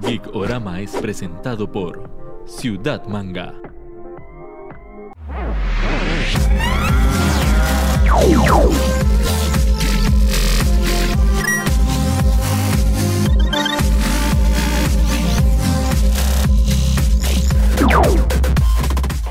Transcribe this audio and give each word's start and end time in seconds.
Geek 0.00 0.34
Orama 0.34 0.80
es 0.80 0.90
presentado 0.92 1.70
por 1.70 2.10
Ciudad 2.46 3.04
Manga. 3.06 3.54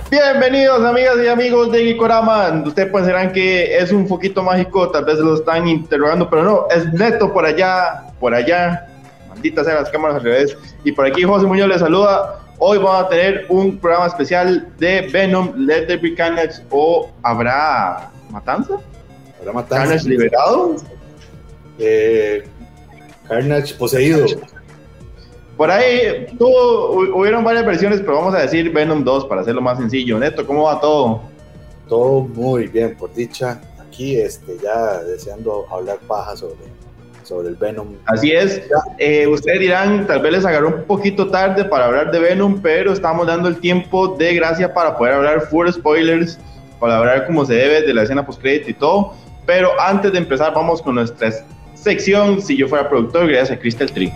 Bienvenidos 0.10 0.84
amigas 0.86 1.16
y 1.24 1.28
amigos 1.28 1.72
de 1.72 1.86
Gikorama. 1.86 2.64
Ustedes 2.66 2.92
pensarán 2.92 3.34
que 3.34 3.78
es 3.78 3.92
un 3.92 4.08
poquito 4.08 4.44
mágico, 4.44 4.90
tal 4.92 5.06
vez 5.06 5.18
lo 5.18 5.36
están 5.36 5.68
interrogando, 5.68 6.30
pero 6.30 6.44
no, 6.44 6.68
es 6.70 6.94
neto 6.94 7.34
por 7.34 7.46
allá, 7.46 8.14
por 8.20 8.34
allá. 8.34 8.91
Malditas 9.42 9.66
sean 9.66 9.78
las 9.78 9.90
cámaras 9.90 10.18
al 10.18 10.24
revés. 10.24 10.56
Y 10.84 10.92
por 10.92 11.08
aquí 11.08 11.24
José 11.24 11.48
Muñoz 11.48 11.68
les 11.68 11.80
saluda. 11.80 12.42
Hoy 12.60 12.78
vamos 12.78 13.06
a 13.06 13.10
tener 13.10 13.48
un 13.50 13.80
programa 13.80 14.06
especial 14.06 14.72
de 14.78 15.10
Venom, 15.12 15.52
Let 15.56 15.88
There 15.88 15.98
Be 15.98 16.14
Carnage 16.14 16.62
o 16.70 17.10
¿Habrá 17.24 18.12
matanza? 18.30 18.76
¿Habrá 19.40 19.54
matanza? 19.54 19.84
¿Carnage 19.86 20.08
liberado? 20.08 20.76
Eh, 21.80 22.44
Carnage 23.28 23.74
poseído. 23.74 24.28
Por 25.58 25.72
ahí 25.72 26.28
tuvo, 26.38 27.18
hubieron 27.20 27.44
varias 27.44 27.66
versiones, 27.66 28.00
pero 28.02 28.18
vamos 28.18 28.36
a 28.36 28.42
decir 28.42 28.72
Venom 28.72 29.04
2 29.04 29.26
para 29.26 29.42
hacerlo 29.42 29.62
más 29.62 29.80
sencillo. 29.80 30.20
Neto, 30.20 30.46
¿cómo 30.46 30.66
va 30.66 30.80
todo? 30.80 31.22
Todo 31.90 32.22
muy 32.22 32.68
bien, 32.68 32.96
por 32.96 33.12
dicha. 33.12 33.60
Aquí 33.80 34.18
este, 34.18 34.60
ya 34.62 35.00
deseando 35.00 35.66
hablar 35.72 35.98
paja 36.08 36.38
sobre, 36.38 36.58
sobre 37.32 37.48
el 37.48 37.56
Venom. 37.56 37.88
Así 38.08 38.32
es. 38.32 38.62
Eh, 38.98 39.26
ustedes 39.26 39.62
dirán, 39.62 40.06
tal 40.06 40.22
vez 40.22 40.34
les 40.34 40.46
agarró 40.46 40.68
un 40.68 40.84
poquito 40.84 41.30
tarde 41.30 41.64
para 41.64 41.86
hablar 41.86 42.12
de 42.12 42.20
Venom, 42.20 42.62
pero 42.62 42.92
estamos 42.92 43.26
dando 43.26 43.48
el 43.48 43.56
tiempo 43.58 44.10
de 44.18 44.36
gracia 44.36 44.74
para 44.74 44.98
poder 44.98 45.14
hablar 45.14 45.42
full 45.50 45.70
spoilers, 45.70 46.38
para 46.78 46.98
hablar 46.98 47.26
como 47.26 47.46
se 47.46 47.54
debe 47.54 47.84
de 47.84 47.94
la 47.94 48.04
escena 48.04 48.26
post-credit 48.26 48.68
y 48.68 48.74
todo. 48.74 49.14
Pero 49.46 49.70
antes 49.80 50.12
de 50.12 50.18
empezar, 50.18 50.54
vamos 50.54 50.82
con 50.82 50.96
nuestra 50.96 51.32
sección. 51.74 52.42
Si 52.42 52.58
yo 52.58 52.68
fuera 52.68 52.90
productor, 52.90 53.28
gracias 53.28 53.58
a 53.58 53.62
Crystal 53.62 53.90
Tree. 53.90 54.12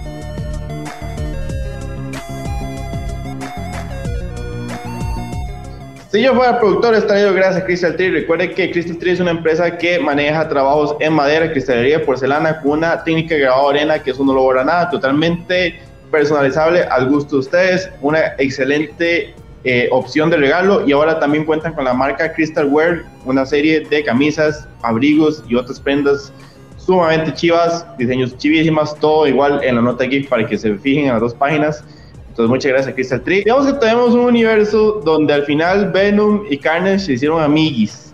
Si 6.15 6.21
yo 6.21 6.33
fuera 6.33 6.57
productor, 6.61 6.95
estaría 6.95 7.29
gracias 7.29 7.61
a 7.61 7.65
Crystal 7.65 7.93
Tree. 7.93 8.09
Recuerden 8.09 8.55
que 8.55 8.71
Crystal 8.71 8.97
Tree 8.97 9.11
es 9.11 9.19
una 9.19 9.31
empresa 9.31 9.77
que 9.77 9.99
maneja 9.99 10.47
trabajos 10.47 10.95
en 11.01 11.11
madera, 11.11 11.51
cristalería, 11.51 12.05
porcelana, 12.05 12.61
con 12.61 12.77
una 12.77 13.03
técnica 13.03 13.35
de 13.35 13.41
grabado 13.41 13.71
arena 13.71 13.99
que 14.01 14.11
eso 14.11 14.23
no 14.23 14.33
lo 14.33 14.63
nada, 14.63 14.89
totalmente 14.89 15.77
personalizable 16.09 16.83
al 16.83 17.09
gusto 17.09 17.35
de 17.35 17.39
ustedes, 17.41 17.89
una 17.99 18.27
excelente 18.37 19.35
eh, 19.65 19.89
opción 19.91 20.29
de 20.29 20.37
regalo 20.37 20.87
y 20.87 20.93
ahora 20.93 21.19
también 21.19 21.43
cuentan 21.43 21.73
con 21.73 21.83
la 21.83 21.93
marca 21.93 22.31
Crystal 22.31 22.65
Wear, 22.67 23.03
una 23.25 23.45
serie 23.45 23.81
de 23.81 24.01
camisas, 24.05 24.69
abrigos 24.83 25.43
y 25.49 25.55
otras 25.55 25.81
prendas 25.81 26.31
sumamente 26.77 27.33
chivas, 27.33 27.85
diseños 27.97 28.37
chivísimas, 28.37 28.97
todo 29.01 29.27
igual 29.27 29.61
en 29.65 29.75
la 29.75 29.81
nota 29.81 30.05
geek 30.05 30.29
para 30.29 30.47
que 30.47 30.57
se 30.57 30.77
fijen 30.77 31.07
en 31.07 31.11
las 31.11 31.19
dos 31.19 31.33
páginas. 31.33 31.83
Entonces, 32.35 32.49
muchas 32.49 32.71
gracias, 32.73 32.95
Crystal 32.95 33.21
Tree. 33.21 33.37
Digamos 33.45 33.65
que 33.65 33.79
tenemos 33.79 34.13
un 34.13 34.19
universo 34.19 35.01
donde 35.05 35.33
al 35.33 35.45
final 35.45 35.89
Venom 35.93 36.43
y 36.49 36.57
Carnage 36.57 36.99
se 36.99 37.13
hicieron 37.13 37.41
amiguis. 37.41 38.13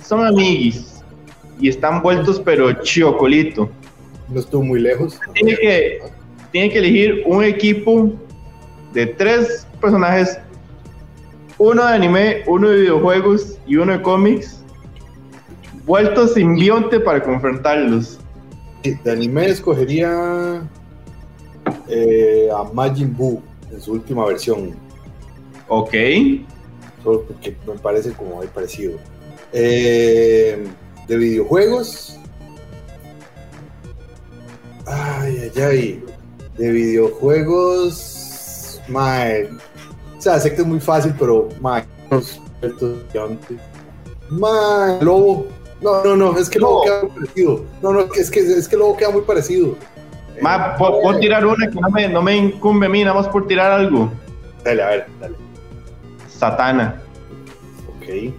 Son 0.00 0.24
amiguis. 0.24 1.02
Y 1.58 1.68
están 1.68 2.00
vueltos, 2.00 2.38
pero 2.38 2.72
chocolito. 2.84 3.68
No 4.28 4.38
estuvo 4.38 4.62
muy 4.62 4.78
lejos. 4.78 5.18
Tiene 5.34 5.56
que, 5.56 5.98
tiene 6.52 6.70
que 6.70 6.78
elegir 6.78 7.24
un 7.26 7.42
equipo 7.42 8.12
de 8.92 9.06
tres 9.06 9.66
personajes: 9.80 10.38
uno 11.58 11.84
de 11.84 11.92
anime, 11.92 12.42
uno 12.46 12.68
de 12.68 12.82
videojuegos 12.82 13.58
y 13.66 13.78
uno 13.78 13.94
de 13.94 14.02
cómics. 14.02 14.62
Vueltos 15.86 16.34
simbionte 16.34 17.00
para 17.00 17.20
confrontarlos. 17.20 18.20
De 18.84 19.10
anime 19.10 19.46
escogería 19.46 20.62
eh, 21.88 22.48
a 22.54 22.64
Majin 22.64 23.16
Buu 23.16 23.42
en 23.70 23.80
su 23.80 23.92
última 23.92 24.26
versión. 24.26 24.74
Ok. 25.68 25.94
Solo 27.02 27.22
porque 27.22 27.56
me 27.66 27.74
parece 27.74 28.12
como 28.12 28.36
muy 28.36 28.46
parecido. 28.48 28.98
Eh, 29.52 30.64
de 31.06 31.16
videojuegos. 31.16 32.18
Ay, 34.86 35.50
ay, 35.54 35.62
ay. 35.62 36.04
De 36.56 36.70
videojuegos. 36.70 38.80
Mae. 38.88 39.50
O 40.16 40.20
sea, 40.20 40.40
sé 40.40 40.54
que 40.54 40.62
es 40.62 40.66
muy 40.66 40.80
fácil, 40.80 41.14
pero 41.18 41.48
mae. 41.60 41.84
Mae, 44.30 45.02
Lobo. 45.02 45.46
No, 45.80 46.02
no, 46.02 46.16
no, 46.16 46.36
es 46.36 46.50
que 46.50 46.58
Lobo 46.58 46.82
queda 46.82 47.02
muy 47.02 47.10
parecido. 47.10 47.64
No, 47.82 47.92
no, 47.92 48.00
es 48.14 48.30
que, 48.30 48.40
es 48.40 48.66
que 48.66 48.76
Lobo 48.76 48.96
queda 48.96 49.10
muy 49.10 49.22
parecido. 49.22 49.76
Ma, 50.40 50.76
¿puedo, 50.76 51.18
tirar 51.18 51.44
una 51.46 51.68
que 51.68 51.80
no 51.80 51.90
me, 51.90 52.08
no 52.08 52.22
me 52.22 52.36
incumbe 52.36 52.86
a 52.86 52.88
mí, 52.88 53.02
nada 53.02 53.14
más 53.14 53.28
por 53.28 53.46
tirar 53.46 53.72
algo. 53.72 54.10
Dale, 54.64 54.82
a 54.82 54.88
ver, 54.88 55.06
dale. 55.20 55.34
Satana. 56.28 57.00
Ok. 57.88 58.32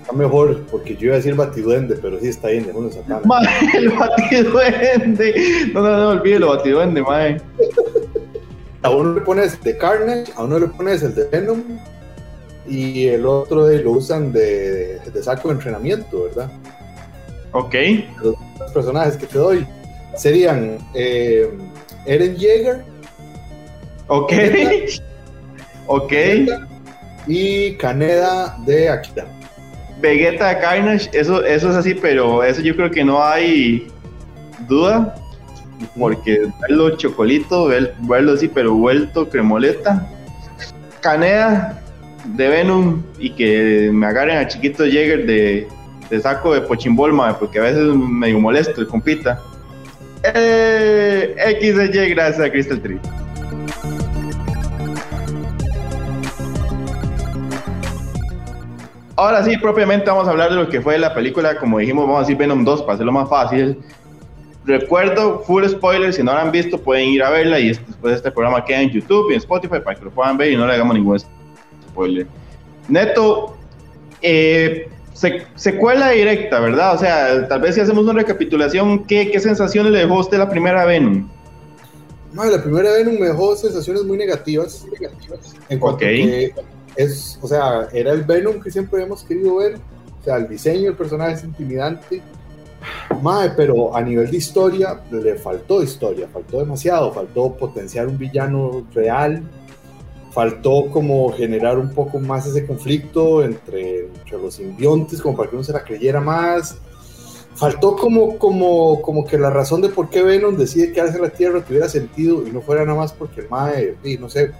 Está 0.00 0.12
mejor, 0.14 0.62
porque 0.70 0.96
yo 0.96 1.06
iba 1.06 1.14
a 1.14 1.16
decir 1.16 1.34
batiduende, 1.34 1.96
pero 1.96 2.18
sí 2.18 2.28
está 2.28 2.48
bien, 2.48 2.64
dejémoslo 2.64 2.92
Satana. 2.92 3.20
El 3.74 3.88
batiduende. 3.90 5.70
No, 5.74 5.82
no, 5.82 5.96
no, 5.96 6.08
olvídelo, 6.10 6.48
batiduende, 6.48 7.02
mae. 7.02 7.40
A 8.82 8.90
uno 8.90 9.14
le 9.14 9.20
pones 9.20 9.62
de 9.62 9.76
Carnage, 9.76 10.32
a 10.36 10.44
uno 10.44 10.58
le 10.58 10.66
pones 10.68 11.02
el 11.02 11.14
de 11.14 11.24
Venom, 11.24 11.62
y 12.66 13.08
el 13.08 13.26
otro 13.26 13.66
de, 13.66 13.82
lo 13.82 13.90
usan 13.90 14.32
de, 14.32 15.00
de 15.00 15.22
saco 15.22 15.48
de 15.48 15.54
entrenamiento, 15.54 16.24
¿verdad? 16.24 16.50
Ok. 17.52 17.74
Los 18.22 18.36
personajes 18.72 19.16
que 19.16 19.26
te 19.26 19.38
doy 19.38 19.66
serían 20.16 20.78
eh, 20.94 21.48
Eren 22.06 22.36
Jaeger. 22.36 22.84
Ok. 24.08 24.32
ok. 25.86 26.12
Y 27.26 27.74
Caneda 27.74 28.56
de 28.66 28.88
Akira. 28.88 29.26
Vegeta 30.00 30.48
de 30.48 30.60
Carnage, 30.60 31.10
eso, 31.12 31.44
eso 31.44 31.70
es 31.70 31.76
así, 31.76 31.94
pero 31.94 32.42
eso 32.42 32.62
yo 32.62 32.74
creo 32.74 32.90
que 32.90 33.04
no 33.04 33.22
hay 33.22 33.86
duda. 34.66 35.14
Porque 35.98 36.46
verlo 36.60 36.96
chocolito, 36.96 37.70
verlo 38.00 38.32
así, 38.32 38.48
pero 38.48 38.74
vuelto 38.74 39.28
cremoleta. 39.28 40.06
Caneda 41.00 41.82
de 42.24 42.48
Venom 42.48 43.02
y 43.18 43.30
que 43.30 43.90
me 43.92 44.06
agarren 44.06 44.36
a 44.36 44.46
chiquito 44.46 44.84
Jäger 44.84 45.26
de, 45.26 45.68
de 46.10 46.20
saco 46.20 46.52
de 46.52 46.60
pochimbolma, 46.60 47.38
porque 47.38 47.58
a 47.58 47.62
veces 47.62 47.88
es 47.88 47.94
medio 47.94 48.38
molesto 48.38 48.80
el 48.80 48.86
compita. 48.86 49.40
Eh, 50.22 51.34
XY, 51.60 52.10
gracias 52.10 52.40
a 52.40 52.50
Crystal 52.50 52.80
Tree. 52.80 53.00
Ahora 59.16 59.44
sí, 59.44 59.56
propiamente 59.58 60.06
vamos 60.06 60.26
a 60.28 60.30
hablar 60.30 60.50
de 60.50 60.56
lo 60.56 60.68
que 60.68 60.80
fue 60.80 60.98
la 60.98 61.14
película. 61.14 61.56
Como 61.56 61.78
dijimos, 61.78 62.04
vamos 62.06 62.18
a 62.18 62.20
decir 62.20 62.36
Venom 62.36 62.64
2 62.64 62.82
para 62.82 62.94
hacerlo 62.94 63.12
más 63.12 63.28
fácil. 63.28 63.78
Recuerdo, 64.64 65.40
full 65.40 65.66
spoiler, 65.66 66.12
si 66.12 66.22
no 66.22 66.34
la 66.34 66.42
han 66.42 66.52
visto 66.52 66.78
pueden 66.78 67.08
ir 67.08 67.22
a 67.22 67.30
verla 67.30 67.58
y 67.58 67.68
después 67.68 68.16
este 68.16 68.30
programa 68.30 68.64
queda 68.64 68.82
en 68.82 68.90
YouTube 68.90 69.30
y 69.30 69.34
en 69.34 69.38
Spotify 69.38 69.80
para 69.82 69.98
que 69.98 70.04
lo 70.04 70.10
puedan 70.10 70.36
ver 70.36 70.52
y 70.52 70.56
no 70.56 70.66
le 70.66 70.74
hagamos 70.74 70.94
ningún 70.94 71.18
spoiler. 71.18 72.26
Neto, 72.88 73.56
eh, 74.20 74.88
secuela 75.54 76.10
directa, 76.10 76.60
¿verdad? 76.60 76.94
O 76.94 76.98
sea, 76.98 77.46
tal 77.48 77.60
vez 77.60 77.74
si 77.74 77.80
hacemos 77.80 78.04
una 78.04 78.14
recapitulación, 78.14 79.04
¿qué, 79.04 79.30
qué 79.30 79.40
sensaciones 79.40 79.92
le 79.92 79.98
dejó 80.00 80.18
usted 80.20 80.38
la 80.38 80.48
primera 80.48 80.84
Venom? 80.84 81.28
No, 82.32 82.44
la 82.44 82.62
primera 82.62 82.92
Venom 82.92 83.14
me 83.18 83.26
dejó 83.26 83.56
sensaciones 83.56 84.04
muy 84.04 84.16
negativas. 84.16 84.84
negativas 84.98 85.54
en 85.68 85.78
cuanto 85.78 85.96
Ok. 86.04 86.10
que 86.10 86.54
es, 86.96 87.38
o 87.42 87.48
sea, 87.48 87.88
era 87.92 88.12
el 88.12 88.22
Venom 88.22 88.60
que 88.60 88.70
siempre 88.70 89.02
hemos 89.02 89.24
querido 89.24 89.56
ver. 89.56 89.76
O 90.20 90.24
sea, 90.24 90.36
el 90.36 90.48
diseño 90.48 90.84
del 90.84 90.94
personaje 90.94 91.34
es 91.34 91.44
intimidante. 91.44 92.22
Mae, 93.20 93.50
pero 93.50 93.94
a 93.94 94.00
nivel 94.00 94.30
de 94.30 94.36
historia, 94.38 95.00
le 95.10 95.34
faltó 95.36 95.82
historia, 95.82 96.28
faltó 96.32 96.58
demasiado, 96.60 97.12
faltó 97.12 97.54
potenciar 97.54 98.06
un 98.06 98.16
villano 98.16 98.86
real, 98.94 99.42
faltó 100.30 100.90
como 100.90 101.32
generar 101.32 101.78
un 101.78 101.90
poco 101.90 102.18
más 102.18 102.46
ese 102.46 102.66
conflicto 102.66 103.42
entre, 103.42 104.06
entre 104.06 104.38
los 104.38 104.54
simbiontes, 104.54 105.20
como 105.20 105.36
para 105.36 105.50
que 105.50 105.56
uno 105.56 105.64
se 105.64 105.72
la 105.72 105.84
creyera 105.84 106.20
más. 106.20 106.78
Faltó 107.54 107.96
como, 107.96 108.38
como, 108.38 109.02
como 109.02 109.24
que 109.24 109.36
la 109.36 109.50
razón 109.50 109.82
de 109.82 109.88
por 109.88 110.08
qué 110.08 110.22
Venom 110.22 110.56
decide 110.56 110.92
quedarse 110.92 111.16
en 111.16 111.22
la 111.22 111.30
Tierra 111.30 111.64
tuviera 111.64 111.88
sentido 111.88 112.46
y 112.46 112.52
no 112.52 112.62
fuera 112.62 112.84
nada 112.84 112.96
más 112.96 113.12
porque 113.12 113.42
el 113.42 113.48
Mae, 113.48 113.96
no 114.18 114.30
sé, 114.30 114.52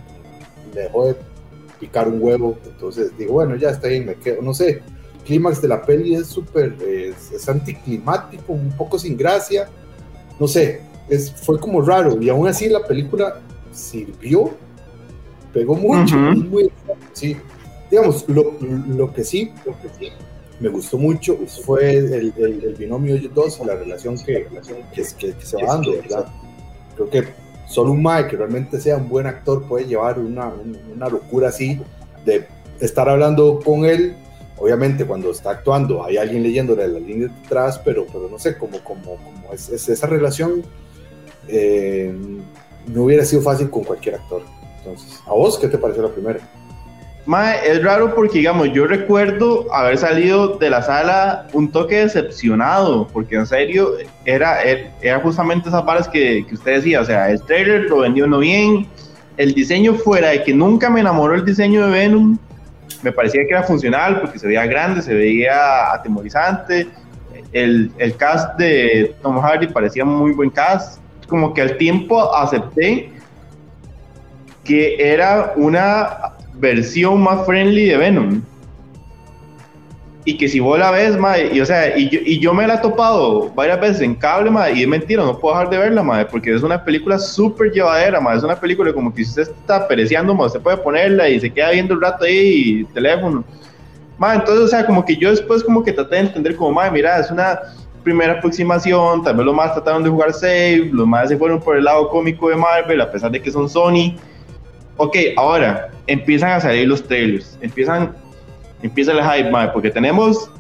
le 0.74 0.82
dejó 0.82 1.06
de 1.06 1.16
picar 1.78 2.08
un 2.08 2.20
huevo. 2.22 2.58
Entonces 2.66 3.16
digo, 3.16 3.34
bueno, 3.34 3.56
ya 3.56 3.70
está 3.70 3.88
bien, 3.88 4.06
me 4.06 4.16
quedo, 4.16 4.42
no 4.42 4.52
sé. 4.52 4.82
Clímax 5.24 5.62
de 5.62 5.68
la 5.68 5.82
peli 5.82 6.14
es 6.14 6.26
súper, 6.26 6.76
es, 6.82 7.30
es 7.30 7.48
anticlimático, 7.48 8.52
un 8.52 8.72
poco 8.72 8.98
sin 8.98 9.16
gracia. 9.16 9.68
No 10.38 10.48
sé, 10.48 10.82
es, 11.08 11.32
fue 11.32 11.58
como 11.60 11.80
raro 11.82 12.20
y 12.20 12.28
aún 12.28 12.48
así 12.48 12.68
la 12.68 12.84
película 12.86 13.40
sirvió, 13.72 14.50
pegó 15.52 15.74
mucho, 15.74 16.16
muy, 16.16 16.70
sí. 17.12 17.36
Digamos, 17.90 18.28
lo, 18.28 18.54
lo, 18.60 19.12
que 19.12 19.24
sí, 19.24 19.52
lo 19.66 19.72
que 19.80 19.88
sí 19.98 20.12
me 20.60 20.68
gustó 20.68 20.96
mucho 20.96 21.36
fue 21.64 21.96
el, 21.96 22.32
el, 22.36 22.74
binomio 22.78 23.16
ellos 23.16 23.34
dos 23.34 23.60
la 23.66 23.74
relación 23.74 24.16
que, 24.18 24.46
que, 24.94 25.02
que, 25.18 25.34
se 25.44 25.56
va 25.56 25.74
dando, 25.74 25.92
¿verdad? 25.92 26.26
Creo 26.94 27.10
que 27.10 27.24
solo 27.66 27.92
un 27.92 28.02
Mike 28.02 28.28
que 28.28 28.36
realmente 28.36 28.80
sea 28.80 28.96
un 28.96 29.08
buen 29.08 29.26
actor 29.26 29.66
puede 29.66 29.86
llevar 29.86 30.18
una, 30.20 30.52
una 30.94 31.08
locura 31.08 31.48
así 31.48 31.80
de 32.24 32.46
estar 32.80 33.08
hablando 33.08 33.58
con 33.64 33.84
él 33.84 34.14
obviamente 34.60 35.06
cuando 35.06 35.30
está 35.30 35.50
actuando 35.50 36.04
hay 36.04 36.18
alguien 36.18 36.42
leyéndole 36.42 36.86
la 36.86 37.00
línea 37.00 37.28
detrás, 37.42 37.78
pero, 37.78 38.06
pero 38.06 38.28
no 38.28 38.38
sé, 38.38 38.56
como, 38.56 38.78
como, 38.84 39.16
como 39.16 39.52
es, 39.52 39.70
esa 39.70 40.06
relación 40.06 40.62
eh, 41.48 42.14
no 42.86 43.04
hubiera 43.04 43.24
sido 43.24 43.42
fácil 43.42 43.70
con 43.70 43.84
cualquier 43.84 44.16
actor. 44.16 44.42
Entonces, 44.80 45.22
¿a 45.26 45.30
vos 45.30 45.58
qué 45.58 45.68
te 45.68 45.78
pareció 45.78 46.02
la 46.02 46.08
primera? 46.08 46.40
es 47.64 47.84
raro 47.84 48.14
porque, 48.14 48.38
digamos, 48.38 48.72
yo 48.72 48.86
recuerdo 48.86 49.72
haber 49.72 49.98
salido 49.98 50.56
de 50.56 50.68
la 50.68 50.82
sala 50.82 51.46
un 51.52 51.70
toque 51.70 51.98
decepcionado, 51.98 53.06
porque 53.08 53.36
en 53.36 53.46
serio 53.46 53.92
era, 54.24 54.62
era 54.62 55.20
justamente 55.20 55.68
esas 55.68 55.84
balas 55.84 56.08
que, 56.08 56.44
que 56.48 56.54
usted 56.54 56.76
decía, 56.76 57.00
o 57.00 57.04
sea, 57.04 57.30
el 57.30 57.40
trailer 57.42 57.82
lo 57.82 57.98
vendió 57.98 58.26
no 58.26 58.38
bien, 58.38 58.88
el 59.36 59.54
diseño 59.54 59.94
fuera 59.94 60.30
de 60.30 60.42
que 60.42 60.52
nunca 60.52 60.90
me 60.90 61.00
enamoró 61.00 61.34
el 61.34 61.44
diseño 61.44 61.86
de 61.86 61.92
Venom, 61.92 62.36
me 63.02 63.12
parecía 63.12 63.42
que 63.44 63.50
era 63.50 63.62
funcional 63.62 64.20
porque 64.20 64.38
se 64.38 64.46
veía 64.46 64.66
grande, 64.66 65.02
se 65.02 65.14
veía 65.14 65.92
atemorizante. 65.92 66.88
El, 67.52 67.90
el 67.98 68.16
cast 68.16 68.58
de 68.58 69.14
Tom 69.22 69.40
Hardy 69.40 69.68
parecía 69.68 70.04
muy 70.04 70.32
buen 70.32 70.50
cast. 70.50 71.00
Como 71.26 71.54
que 71.54 71.62
al 71.62 71.76
tiempo 71.76 72.34
acepté 72.34 73.12
que 74.70 75.12
era 75.12 75.52
una 75.56 76.36
versión 76.54 77.20
más 77.20 77.44
friendly 77.44 77.86
de 77.86 77.96
Venom 77.96 78.42
y 80.24 80.36
que 80.36 80.48
si 80.48 80.60
vos 80.60 80.78
la 80.78 80.92
ves, 80.92 81.16
madre, 81.16 81.50
y, 81.52 81.60
o 81.60 81.66
sea, 81.66 81.98
y 81.98 82.08
yo, 82.08 82.20
y 82.24 82.38
yo 82.38 82.54
me 82.54 82.64
la 82.64 82.74
he 82.74 82.78
topado 82.78 83.50
varias 83.52 83.80
veces 83.80 84.02
en 84.02 84.14
cable, 84.14 84.48
madre, 84.48 84.74
y 84.76 84.82
es 84.82 84.88
mentira, 84.88 85.24
no 85.24 85.36
puedo 85.36 85.56
dejar 85.56 85.70
de 85.70 85.78
verla, 85.78 86.04
madre, 86.04 86.26
porque 86.26 86.54
es 86.54 86.62
una 86.62 86.84
película 86.84 87.18
súper 87.18 87.72
llevadera, 87.72 88.20
madre, 88.20 88.38
es 88.38 88.44
una 88.44 88.60
película 88.60 88.92
como 88.92 89.12
que 89.12 89.22
usted 89.22 89.42
está 89.42 89.88
pereciendo, 89.88 90.32
madre, 90.32 90.46
usted 90.46 90.60
puede 90.60 90.76
ponerla 90.76 91.28
y 91.28 91.40
se 91.40 91.50
queda 91.50 91.70
viendo 91.70 91.94
el 91.94 92.00
rato 92.00 92.26
ahí, 92.26 92.80
y 92.80 92.84
teléfono. 92.92 93.42
Madre, 94.18 94.40
entonces, 94.40 94.64
o 94.66 94.68
sea, 94.68 94.86
como 94.86 95.04
que 95.04 95.16
yo 95.16 95.30
después 95.30 95.64
como 95.64 95.82
que 95.82 95.92
traté 95.92 96.14
de 96.14 96.20
entender 96.20 96.54
como, 96.54 96.72
madre, 96.72 96.92
mira, 96.92 97.18
es 97.18 97.30
una 97.32 97.58
primera 98.04 98.34
aproximación, 98.34 99.24
tal 99.24 99.36
vez 99.36 99.46
los 99.46 99.54
más 99.54 99.72
trataron 99.72 100.04
de 100.04 100.10
jugar 100.10 100.32
safe, 100.32 100.90
los 100.92 101.08
más 101.08 101.28
se 101.28 101.36
fueron 101.36 101.58
por 101.60 101.76
el 101.76 101.84
lado 101.84 102.08
cómico 102.08 102.48
de 102.48 102.56
Marvel, 102.56 103.00
a 103.00 103.10
pesar 103.10 103.30
de 103.30 103.40
que 103.40 103.50
son 103.50 103.68
Sony. 103.68 104.16
Ok, 105.02 105.16
ahora 105.38 105.88
empiezan 106.08 106.50
a 106.50 106.60
salir 106.60 106.86
los 106.86 107.02
trailers, 107.02 107.56
empiezan 107.62 108.14
empieza 108.82 109.12
el 109.12 109.22
hype, 109.22 109.50
porque 109.72 109.90
tenemos, 109.90 110.50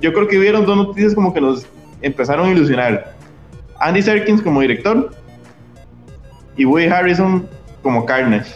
yo 0.00 0.12
creo 0.12 0.28
que 0.28 0.38
hubieron 0.38 0.64
dos 0.64 0.76
noticias 0.76 1.16
como 1.16 1.34
que 1.34 1.40
nos 1.40 1.66
empezaron 2.00 2.48
a 2.48 2.52
ilusionar. 2.52 3.12
Andy 3.80 4.00
Serkins 4.00 4.40
como 4.40 4.60
director 4.60 5.10
y 6.56 6.64
Woody 6.64 6.86
Harrison 6.86 7.48
como 7.82 8.06
Carnage. 8.06 8.52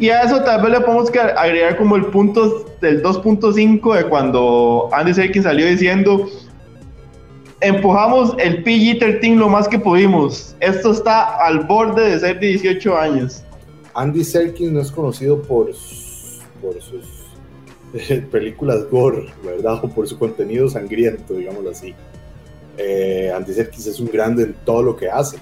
Y 0.00 0.08
a 0.08 0.22
eso 0.22 0.42
tal 0.42 0.62
vez 0.62 0.72
le 0.72 0.80
podemos 0.80 1.12
agregar 1.36 1.76
como 1.76 1.94
el 1.94 2.06
punto 2.06 2.66
del 2.80 3.04
2.5 3.04 3.96
de 3.96 4.04
cuando 4.08 4.88
Andy 4.90 5.14
Serkins 5.14 5.44
salió 5.44 5.64
diciendo 5.64 6.28
empujamos 7.60 8.34
el 8.38 8.64
PG-13 8.64 9.36
lo 9.36 9.48
más 9.48 9.68
que 9.68 9.78
pudimos. 9.78 10.56
Esto 10.58 10.90
está 10.90 11.36
al 11.36 11.60
borde 11.60 12.10
de 12.10 12.18
ser 12.18 12.40
de 12.40 12.48
18 12.48 12.98
años. 12.98 13.43
Andy 13.94 14.24
Serkins 14.24 14.72
no 14.72 14.80
es 14.80 14.90
conocido 14.90 15.40
por, 15.42 15.70
por 16.60 16.82
sus 16.82 17.06
películas 18.30 18.88
gore, 18.90 19.26
¿verdad? 19.44 19.84
O 19.84 19.88
por 19.88 20.08
su 20.08 20.18
contenido 20.18 20.68
sangriento, 20.68 21.34
digámoslo 21.34 21.70
así. 21.70 21.94
Eh, 22.76 23.32
Andy 23.34 23.52
Serkis 23.52 23.86
es 23.86 24.00
un 24.00 24.08
grande 24.08 24.42
en 24.42 24.54
todo 24.64 24.82
lo 24.82 24.96
que 24.96 25.08
hace. 25.08 25.38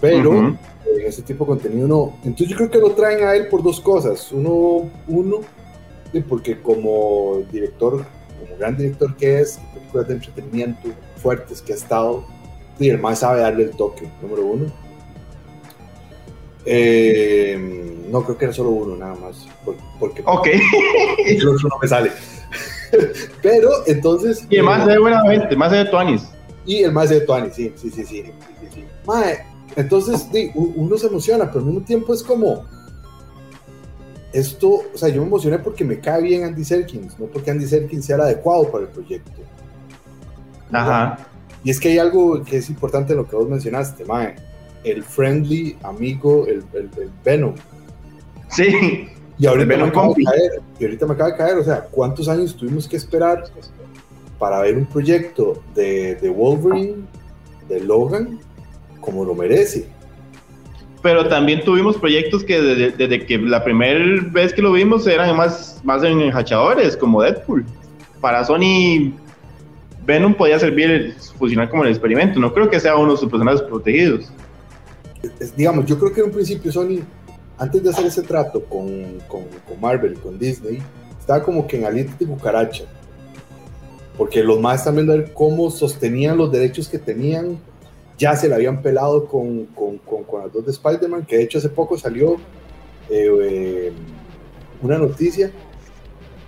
Pero 0.00 0.34
en 0.34 0.58
ese 1.06 1.22
tipo 1.22 1.44
de 1.44 1.48
contenido 1.48 1.88
no. 1.88 2.18
Entonces 2.24 2.48
yo 2.48 2.56
creo 2.56 2.70
que 2.70 2.78
lo 2.78 2.90
traen 2.90 3.24
a 3.24 3.34
él 3.34 3.48
por 3.48 3.62
dos 3.62 3.80
cosas. 3.80 4.30
Uno, 4.32 4.90
uno 5.08 5.40
porque 6.22 6.60
como 6.60 7.42
director, 7.50 8.04
como 8.38 8.58
gran 8.58 8.76
director 8.76 9.16
que 9.16 9.40
es, 9.40 9.58
películas 9.72 10.08
de 10.08 10.14
entretenimiento 10.14 10.90
fuertes 11.16 11.60
que 11.62 11.72
ha 11.72 11.76
estado, 11.76 12.24
y 12.78 12.88
el 12.88 12.98
más 12.98 13.20
sabe 13.20 13.40
darle 13.40 13.64
el 13.64 13.70
toque, 13.70 14.08
número 14.22 14.44
uno. 14.46 14.66
Eh, 16.64 18.04
no, 18.10 18.22
creo 18.22 18.38
que 18.38 18.44
era 18.46 18.54
solo 18.54 18.70
uno 18.70 18.96
nada 18.96 19.14
más. 19.14 19.46
Porque, 19.98 20.22
ok. 20.24 20.48
El 21.26 21.48
otro 21.48 21.68
no 21.68 21.78
me 21.80 21.88
sale. 21.88 22.10
Pero 23.42 23.70
entonces. 23.86 24.46
Y 24.48 24.56
el 24.56 24.62
más 24.62 24.86
de 24.86 24.98
buena 24.98 25.22
gente, 25.22 25.56
más 25.56 25.72
de 25.72 25.84
Tuanis. 25.86 26.22
Y 26.66 26.82
el 26.82 26.92
más 26.92 27.10
de 27.10 27.20
Tuanis, 27.20 27.54
sí, 27.54 27.72
sí, 27.76 27.90
sí, 27.90 28.04
sí. 28.04 28.22
sí, 28.24 28.68
sí. 28.72 28.84
entonces 29.76 30.28
uno 30.54 30.96
se 30.96 31.08
emociona, 31.08 31.46
pero 31.46 31.60
al 31.60 31.66
mismo 31.66 31.84
tiempo 31.84 32.14
es 32.14 32.22
como. 32.22 32.64
Esto, 34.32 34.82
o 34.92 34.98
sea, 34.98 35.10
yo 35.10 35.20
me 35.20 35.28
emocioné 35.28 35.58
porque 35.60 35.84
me 35.84 36.00
cae 36.00 36.20
bien 36.22 36.42
Andy 36.42 36.64
Serkins, 36.64 37.16
no 37.20 37.26
porque 37.26 37.52
Andy 37.52 37.66
Serkins 37.66 38.04
sea 38.04 38.16
el 38.16 38.22
adecuado 38.22 38.68
para 38.68 38.84
el 38.84 38.90
proyecto. 38.90 39.30
Ajá. 40.72 41.18
Y 41.62 41.70
es 41.70 41.78
que 41.78 41.90
hay 41.90 41.98
algo 41.98 42.42
que 42.42 42.56
es 42.56 42.68
importante 42.68 43.12
en 43.12 43.18
lo 43.18 43.28
que 43.28 43.36
vos 43.36 43.48
mencionaste, 43.48 44.04
Mae. 44.04 44.34
El 44.84 45.02
friendly 45.02 45.76
amigo, 45.82 46.46
el, 46.46 46.62
el, 46.74 46.90
el 46.98 47.10
Venom 47.24 47.54
Sí. 48.48 49.08
Y 49.36 49.46
ahorita, 49.46 49.76
me 49.76 49.82
acaba 49.82 50.08
de 50.14 50.24
caer, 50.24 50.62
y 50.78 50.84
ahorita 50.84 51.06
me 51.06 51.14
acaba 51.14 51.30
de 51.30 51.36
caer, 51.36 51.58
o 51.58 51.64
sea, 51.64 51.80
¿cuántos 51.90 52.28
años 52.28 52.56
tuvimos 52.56 52.86
que 52.86 52.96
esperar 52.96 53.42
para 54.38 54.60
ver 54.60 54.76
un 54.76 54.86
proyecto 54.86 55.60
de, 55.74 56.14
de 56.14 56.30
Wolverine, 56.30 57.02
de 57.68 57.80
Logan, 57.80 58.38
como 59.00 59.24
lo 59.24 59.34
merece? 59.34 59.88
Pero 61.02 61.28
también 61.28 61.64
tuvimos 61.64 61.96
proyectos 61.96 62.44
que 62.44 62.60
desde, 62.60 63.26
que 63.26 63.38
la 63.38 63.64
primera 63.64 64.22
vez 64.30 64.54
que 64.54 64.62
lo 64.62 64.72
vimos 64.72 65.06
eran 65.06 65.36
más, 65.36 65.80
más 65.82 66.02
enjachadores, 66.04 66.96
como 66.96 67.20
Deadpool. 67.20 67.66
Para 68.20 68.44
Sony, 68.44 69.12
Venom 70.06 70.32
podía 70.32 70.58
servir, 70.58 71.14
funcionar 71.38 71.68
como 71.68 71.82
el 71.82 71.90
experimento. 71.90 72.38
No 72.38 72.54
creo 72.54 72.70
que 72.70 72.78
sea 72.78 72.96
uno 72.96 73.12
de 73.12 73.18
sus 73.18 73.28
personajes 73.28 73.62
protegidos. 73.62 74.32
Digamos, 75.56 75.86
yo 75.86 75.98
creo 75.98 76.12
que 76.12 76.20
en 76.20 76.26
un 76.26 76.32
principio 76.32 76.72
Sony 76.72 77.00
antes 77.58 77.82
de 77.82 77.90
hacer 77.90 78.06
ese 78.06 78.22
trato 78.22 78.64
con, 78.64 79.18
con, 79.28 79.44
con 79.66 79.80
Marvel, 79.80 80.14
con 80.14 80.38
Disney, 80.38 80.78
estaba 81.18 81.42
como 81.42 81.66
que 81.66 81.78
en 81.78 81.84
aliento 81.84 82.12
de 82.18 82.26
cucaracha. 82.26 82.84
Porque 84.18 84.42
los 84.42 84.60
más 84.60 84.84
viendo 84.92 85.12
ver 85.12 85.32
cómo 85.32 85.70
sostenían 85.70 86.36
los 86.36 86.50
derechos 86.52 86.88
que 86.88 86.98
tenían. 86.98 87.58
Ya 88.16 88.36
se 88.36 88.48
le 88.48 88.54
habían 88.54 88.80
pelado 88.80 89.26
con, 89.26 89.66
con, 89.66 89.98
con, 89.98 90.42
las 90.42 90.52
dos 90.52 90.64
de 90.64 90.70
Spider-Man, 90.70 91.26
que 91.26 91.36
de 91.36 91.42
hecho 91.42 91.58
hace 91.58 91.68
poco 91.68 91.98
salió 91.98 92.34
eh, 93.10 93.28
eh, 93.42 93.92
una 94.80 94.98
noticia 94.98 95.50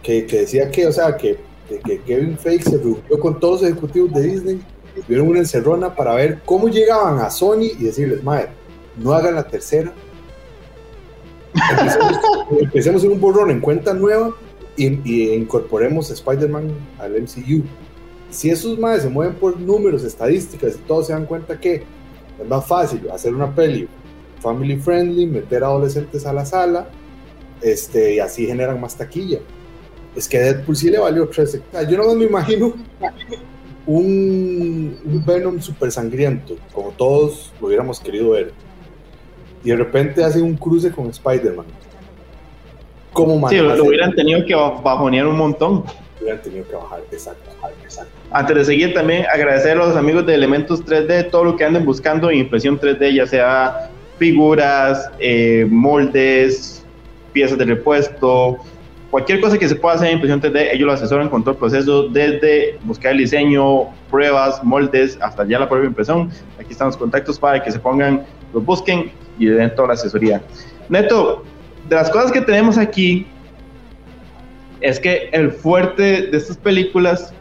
que, 0.00 0.22
decía 0.22 0.70
que, 0.70 0.86
o 0.86 0.92
sea, 0.92 1.16
que, 1.16 1.38
que, 1.84 2.00
Kevin 2.02 2.38
Feige 2.38 2.70
se 2.70 2.78
reunió 2.78 3.18
con 3.18 3.40
todos 3.40 3.62
los 3.62 3.70
ejecutivos 3.70 4.12
de 4.12 4.22
Disney, 4.22 4.60
vieron 5.08 5.26
una 5.26 5.40
encerrona 5.40 5.92
para 5.92 6.14
ver 6.14 6.40
cómo 6.44 6.68
llegaban 6.68 7.18
a 7.18 7.30
Sony 7.30 7.72
y 7.76 7.84
decirles, 7.86 8.22
madre, 8.22 8.50
no 8.96 9.12
hagan 9.12 9.34
la 9.34 9.46
tercera, 9.46 9.92
Empecemos, 12.60 13.04
en 13.04 13.12
un 13.12 13.20
borrón 13.20 13.50
en 13.50 13.60
cuenta 13.60 13.94
nueva 13.94 14.34
y, 14.76 15.32
incorporemos 15.32 16.10
a 16.10 16.14
Spider-Man 16.14 16.70
al 16.98 17.22
MCU. 17.22 17.62
Si 18.30 18.50
esos 18.50 18.78
más 18.78 19.02
se 19.02 19.08
mueven 19.08 19.34
por 19.36 19.58
números, 19.58 20.04
estadísticas 20.04 20.76
y 20.76 20.78
todos 20.86 21.06
se 21.06 21.12
dan 21.12 21.26
cuenta 21.26 21.58
que 21.58 21.84
es 22.40 22.48
más 22.48 22.66
fácil 22.66 23.08
hacer 23.10 23.34
una 23.34 23.54
peli 23.54 23.88
family 24.40 24.76
friendly, 24.76 25.26
meter 25.26 25.64
adolescentes 25.64 26.26
a 26.26 26.32
la 26.32 26.44
sala 26.44 26.88
este, 27.62 28.16
y 28.16 28.18
así 28.18 28.46
generan 28.46 28.80
más 28.80 28.96
taquilla. 28.96 29.40
Es 30.14 30.28
que 30.28 30.38
Deadpool 30.38 30.76
sí 30.76 30.90
le 30.90 30.98
valió 30.98 31.28
13. 31.28 31.62
Yo 31.88 31.96
no 31.98 32.14
me 32.14 32.24
imagino 32.24 32.74
un, 33.86 34.98
un 35.04 35.24
Venom 35.24 35.60
super 35.60 35.90
sangriento, 35.90 36.56
como 36.72 36.90
todos 36.90 37.52
lo 37.60 37.68
hubiéramos 37.68 38.00
querido 38.00 38.30
ver 38.30 38.52
y 39.66 39.70
de 39.70 39.76
repente 39.76 40.22
hace 40.22 40.40
un 40.40 40.54
cruce 40.54 40.92
con 40.92 41.08
Spider-Man. 41.08 41.66
¿Cómo 43.12 43.48
Sí, 43.48 43.56
lo, 43.56 43.84
hubieran 43.84 44.14
tenido 44.14 44.46
que 44.46 44.54
bajonear 44.54 45.26
un 45.26 45.36
montón. 45.36 45.82
Hubieran 46.20 46.40
tenido 46.40 46.68
que 46.68 46.76
bajar, 46.76 47.00
exacto, 47.10 47.50
exacto. 47.82 48.12
Antes 48.30 48.56
de 48.58 48.64
seguir, 48.64 48.94
también 48.94 49.24
agradecer 49.26 49.72
a 49.72 49.86
los 49.86 49.96
amigos 49.96 50.24
de 50.24 50.36
Elementos 50.36 50.84
3D 50.84 51.30
todo 51.30 51.42
lo 51.42 51.56
que 51.56 51.64
anden 51.64 51.84
buscando 51.84 52.30
en 52.30 52.38
impresión 52.38 52.78
3D, 52.78 53.16
ya 53.16 53.26
sea 53.26 53.90
figuras, 54.18 55.10
eh, 55.18 55.66
moldes, 55.68 56.84
piezas 57.32 57.58
de 57.58 57.64
repuesto, 57.64 58.58
cualquier 59.10 59.40
cosa 59.40 59.58
que 59.58 59.68
se 59.68 59.74
pueda 59.74 59.96
hacer 59.96 60.08
en 60.08 60.14
impresión 60.14 60.40
3D, 60.40 60.68
ellos 60.72 60.86
lo 60.86 60.92
asesoran 60.92 61.28
con 61.28 61.42
todo 61.42 61.52
el 61.52 61.56
proceso, 61.58 62.08
desde 62.08 62.78
buscar 62.84 63.12
el 63.12 63.18
diseño, 63.18 63.86
pruebas, 64.10 64.62
moldes, 64.62 65.18
hasta 65.20 65.44
ya 65.46 65.58
la 65.58 65.68
propia 65.68 65.86
impresión. 65.86 66.30
Aquí 66.60 66.72
están 66.72 66.88
los 66.88 66.96
contactos 66.96 67.38
para 67.38 67.62
que 67.62 67.72
se 67.72 67.78
pongan, 67.78 68.26
los 68.52 68.64
busquen 68.64 69.12
y 69.38 69.46
den 69.46 69.74
toda 69.74 69.88
la 69.88 69.94
asesoría. 69.94 70.42
Neto, 70.88 71.44
de 71.88 71.96
las 71.96 72.10
cosas 72.10 72.32
que 72.32 72.40
tenemos 72.40 72.78
aquí, 72.78 73.26
es 74.80 75.00
que 75.00 75.28
el 75.32 75.50
fuerte 75.50 76.22
de 76.28 76.36
estas 76.36 76.56
películas 76.56 77.32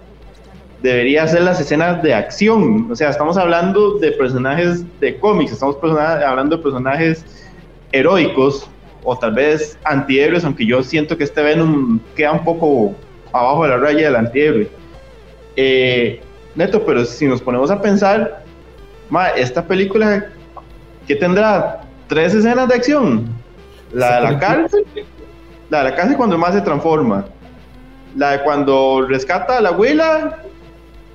debería 0.82 1.28
ser 1.28 1.42
las 1.42 1.60
escenas 1.60 2.02
de 2.04 2.14
acción. 2.14 2.90
O 2.92 2.96
sea, 2.96 3.10
estamos 3.10 3.38
hablando 3.38 3.98
de 3.98 4.12
personajes 4.12 4.84
de 5.00 5.18
cómics, 5.20 5.52
estamos 5.52 5.78
hablando 5.82 6.58
de 6.58 6.64
personajes 6.64 7.26
heroicos 7.92 8.68
o 9.04 9.18
tal 9.18 9.34
vez 9.34 9.78
antihéroes, 9.84 10.44
aunque 10.44 10.66
yo 10.66 10.84
siento 10.84 11.18
que 11.18 11.24
este 11.24 11.42
Venom 11.42 12.00
queda 12.16 12.34
un 12.34 12.44
poco 12.44 12.96
abajo 13.32 13.64
de 13.64 13.70
la 13.70 13.78
raya 13.78 14.06
del 14.08 14.16
antihéroe. 14.16 14.70
Eh, 15.56 16.20
neto, 16.56 16.84
pero 16.86 17.06
si 17.06 17.28
nos 17.28 17.42
ponemos 17.42 17.72
a 17.72 17.82
pensar, 17.82 18.44
esta 19.36 19.66
película, 19.66 20.30
¿qué 21.08 21.16
tendrá? 21.16 21.82
¿Tres 22.08 22.34
escenas 22.34 22.68
de 22.68 22.76
acción? 22.76 23.28
La 23.92 24.16
de 24.16 24.22
la 24.22 24.40
cárcel, 24.40 24.86
la 25.70 25.80
de 25.80 25.84
la 25.92 25.96
cárcel 25.96 26.18
cuando 26.18 26.38
más 26.38 26.54
se 26.54 26.62
transforma, 26.62 27.26
la 28.16 28.32
de 28.32 28.44
cuando 28.44 29.06
rescata 29.08 29.58
a 29.58 29.62
la 29.62 29.70
abuela 29.70 30.44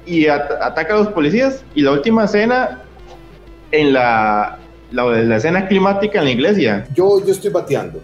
y 0.06 0.26
ataca 0.26 0.94
a 0.94 0.98
los 0.98 1.08
policías, 1.08 1.62
y 1.74 1.82
la 1.82 1.92
última 1.92 2.24
escena 2.24 2.82
en 3.70 3.92
la, 3.92 4.58
la, 4.90 5.04
la 5.04 5.36
escena 5.36 5.68
climática 5.68 6.18
en 6.18 6.24
la 6.24 6.30
iglesia. 6.30 6.86
Yo, 6.94 7.24
yo 7.24 7.32
estoy 7.32 7.50
bateando. 7.50 8.00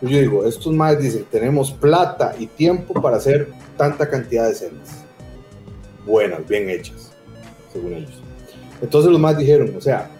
Yo 0.00 0.18
digo, 0.18 0.44
estos 0.44 0.72
más 0.72 0.98
dicen, 0.98 1.24
tenemos 1.30 1.70
plata 1.70 2.34
y 2.38 2.46
tiempo 2.46 3.00
para 3.00 3.16
hacer 3.16 3.48
tanta 3.76 4.08
cantidad 4.08 4.46
de 4.46 4.52
escenas. 4.52 5.04
Buenas, 6.04 6.46
bien 6.48 6.68
hechas, 6.68 7.12
según 7.72 7.94
ellos. 7.94 8.20
Entonces 8.82 9.10
los 9.10 9.20
más 9.20 9.38
dijeron, 9.38 9.72
o 9.76 9.80
sea, 9.80 10.10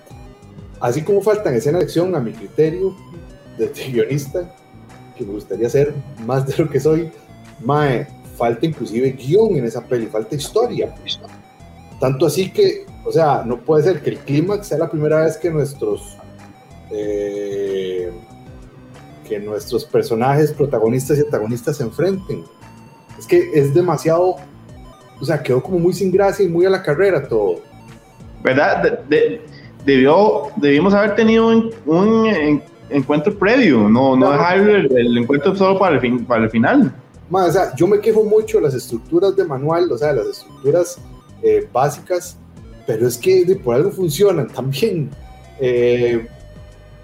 así 0.83 1.03
como 1.03 1.23
faltan 1.23 1.55
escenas 1.55 1.81
de 1.81 1.85
acción 1.87 2.15
a 2.15 2.21
mi 2.21 2.33
criterio 2.33 2.95
de 3.57 3.69
guionista, 3.91 4.55
que 5.17 5.25
me 5.25 5.33
gustaría 5.33 5.71
ser 5.71 5.95
más 6.27 6.47
de 6.47 6.63
lo 6.63 6.69
que 6.69 6.79
soy, 6.79 7.11
mae, 7.65 8.07
falta 8.37 8.67
inclusive 8.67 9.13
guion 9.13 9.57
en 9.57 9.65
esa 9.65 9.83
peli, 9.83 10.07
falta 10.07 10.35
historia. 10.35 10.95
Tanto 11.99 12.27
así 12.27 12.51
que 12.51 12.85
o 13.05 13.11
sea, 13.11 13.43
no 13.45 13.61
puede 13.61 13.83
ser 13.85 14.03
que 14.03 14.11
el 14.11 14.19
clímax 14.19 14.69
sea 14.69 14.79
la 14.79 14.91
primera 14.91 15.25
vez 15.25 15.37
que 15.37 15.51
nuestros 15.51 16.17
eh, 16.91 18.13
que 19.29 19.41
nuestros 19.41 19.85
personajes 19.85 20.53
protagonistas 20.53 21.19
y 21.19 21.23
antagonistas 21.23 21.79
se 21.79 21.85
enfrenten. 21.85 22.45
Es 23.19 23.27
que 23.27 23.51
es 23.55 23.73
demasiado, 23.73 24.37
o 25.21 25.25
sea, 25.25 25.43
quedó 25.43 25.63
como 25.63 25.79
muy 25.79 25.93
sin 25.95 26.13
gracia 26.13 26.45
y 26.45 26.49
muy 26.49 26.67
a 26.67 26.71
la 26.71 26.83
carrera 26.83 27.27
todo. 27.27 27.61
¿Verdad? 28.43 29.05
Debió, 29.85 30.49
debimos 30.57 30.95
haber 30.95 31.15
tenido 31.15 31.49
un, 31.87 32.63
encuentro 32.91 33.37
previo, 33.39 33.89
no, 33.89 34.17
no 34.17 34.33
dejar 34.33 34.59
el, 34.59 35.17
encuentro 35.17 35.55
solo 35.57 35.79
para 35.79 35.95
el, 35.95 36.01
fin, 36.01 36.25
para 36.25 36.45
el 36.45 36.51
final. 36.51 36.95
o 37.31 37.51
sea, 37.51 37.75
yo 37.75 37.87
me 37.87 38.01
quejo 38.01 38.23
mucho 38.25 38.59
de 38.59 38.65
las 38.65 38.75
estructuras 38.75 39.35
de 39.35 39.45
manual, 39.45 39.91
o 39.91 39.97
sea, 39.97 40.13
las 40.13 40.27
estructuras 40.27 40.99
eh, 41.43 41.67
básicas 41.73 42.37
pero 42.87 43.07
es 43.07 43.17
que 43.17 43.45
por 43.63 43.75
algo 43.75 43.91
funcionan 43.91 44.49
también. 44.55 45.11
Eh, 45.61 46.27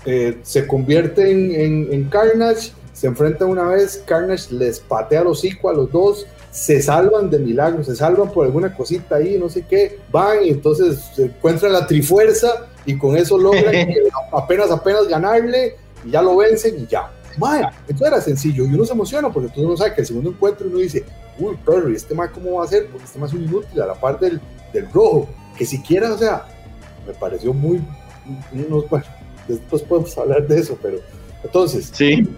eh, 0.04 0.38
se 0.42 0.66
convierte 0.66 1.30
en, 1.30 2.04
Carnage, 2.08 2.72
se 2.92 3.06
enfrentan 3.06 3.48
una 3.48 3.64
vez, 3.64 4.02
Carnage 4.06 4.54
les 4.54 4.80
patea 4.80 5.22
los 5.22 5.38
hocico 5.38 5.68
a 5.68 5.74
los 5.74 5.92
dos, 5.92 6.26
se 6.58 6.82
salvan 6.82 7.30
de 7.30 7.38
milagro, 7.38 7.84
se 7.84 7.94
salvan 7.94 8.32
por 8.32 8.44
alguna 8.44 8.74
cosita 8.74 9.16
ahí, 9.16 9.38
no 9.38 9.48
sé 9.48 9.64
qué, 9.64 10.00
van 10.10 10.44
y 10.44 10.50
entonces 10.50 10.98
se 11.14 11.26
encuentran 11.26 11.72
la 11.72 11.86
trifuerza 11.86 12.66
y 12.84 12.98
con 12.98 13.16
eso 13.16 13.38
logran 13.38 13.74
apenas, 14.32 14.68
apenas 14.72 15.06
ganarle 15.06 15.76
y 16.04 16.10
ya 16.10 16.20
lo 16.20 16.36
vencen 16.36 16.80
y 16.80 16.86
ya. 16.86 17.12
Vaya, 17.36 17.70
entonces 17.82 18.08
era 18.08 18.20
sencillo 18.20 18.64
y 18.64 18.74
uno 18.74 18.84
se 18.84 18.92
emociona 18.92 19.32
porque 19.32 19.50
tú 19.50 19.68
no 19.68 19.76
sabes 19.76 19.92
que 19.92 20.00
el 20.00 20.06
segundo 20.08 20.30
encuentro 20.30 20.66
uno 20.66 20.78
dice, 20.78 21.04
uy, 21.38 21.56
perro, 21.64 21.88
¿y 21.90 21.94
este 21.94 22.12
más 22.12 22.30
cómo 22.30 22.54
va 22.54 22.64
a 22.64 22.66
ser? 22.66 22.88
Porque 22.88 23.04
este 23.04 23.20
más 23.20 23.30
es 23.30 23.36
un 23.36 23.44
inútil 23.44 23.80
a 23.80 23.86
la 23.86 23.94
parte 23.94 24.26
del, 24.26 24.40
del 24.72 24.90
rojo 24.90 25.28
que 25.56 25.64
siquiera, 25.64 26.12
o 26.12 26.18
sea, 26.18 26.44
me 27.06 27.14
pareció 27.14 27.54
muy, 27.54 27.80
bueno, 28.90 29.06
después 29.46 29.82
podemos 29.82 30.18
hablar 30.18 30.44
de 30.48 30.58
eso, 30.58 30.76
pero 30.82 30.98
entonces, 31.44 31.90
sí. 31.92 32.28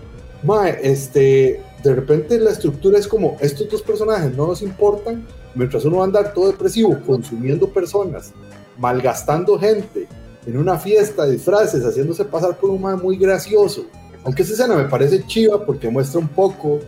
Mae, 0.42 0.78
este, 0.82 1.62
de 1.82 1.94
repente 1.94 2.38
la 2.38 2.50
estructura 2.50 2.98
es 2.98 3.08
como, 3.08 3.36
estos 3.40 3.68
dos 3.68 3.82
personajes 3.82 4.34
no 4.36 4.46
nos 4.46 4.62
importan, 4.62 5.26
mientras 5.54 5.84
uno 5.84 5.98
va 5.98 6.02
a 6.02 6.06
andar 6.06 6.34
todo 6.34 6.48
depresivo, 6.48 6.98
consumiendo 7.06 7.68
personas, 7.68 8.32
malgastando 8.78 9.58
gente, 9.58 10.08
en 10.46 10.56
una 10.56 10.78
fiesta 10.78 11.26
de 11.26 11.32
disfraces, 11.32 11.84
haciéndose 11.84 12.24
pasar 12.24 12.56
por 12.56 12.70
un 12.70 12.80
mae 12.80 12.96
muy 12.96 13.16
gracioso. 13.16 13.86
Aunque 14.24 14.42
esa 14.42 14.52
escena 14.52 14.74
me 14.76 14.84
parece 14.84 15.26
chiva 15.26 15.64
porque 15.64 15.88
muestra 15.88 16.20
un 16.20 16.28
poco 16.28 16.80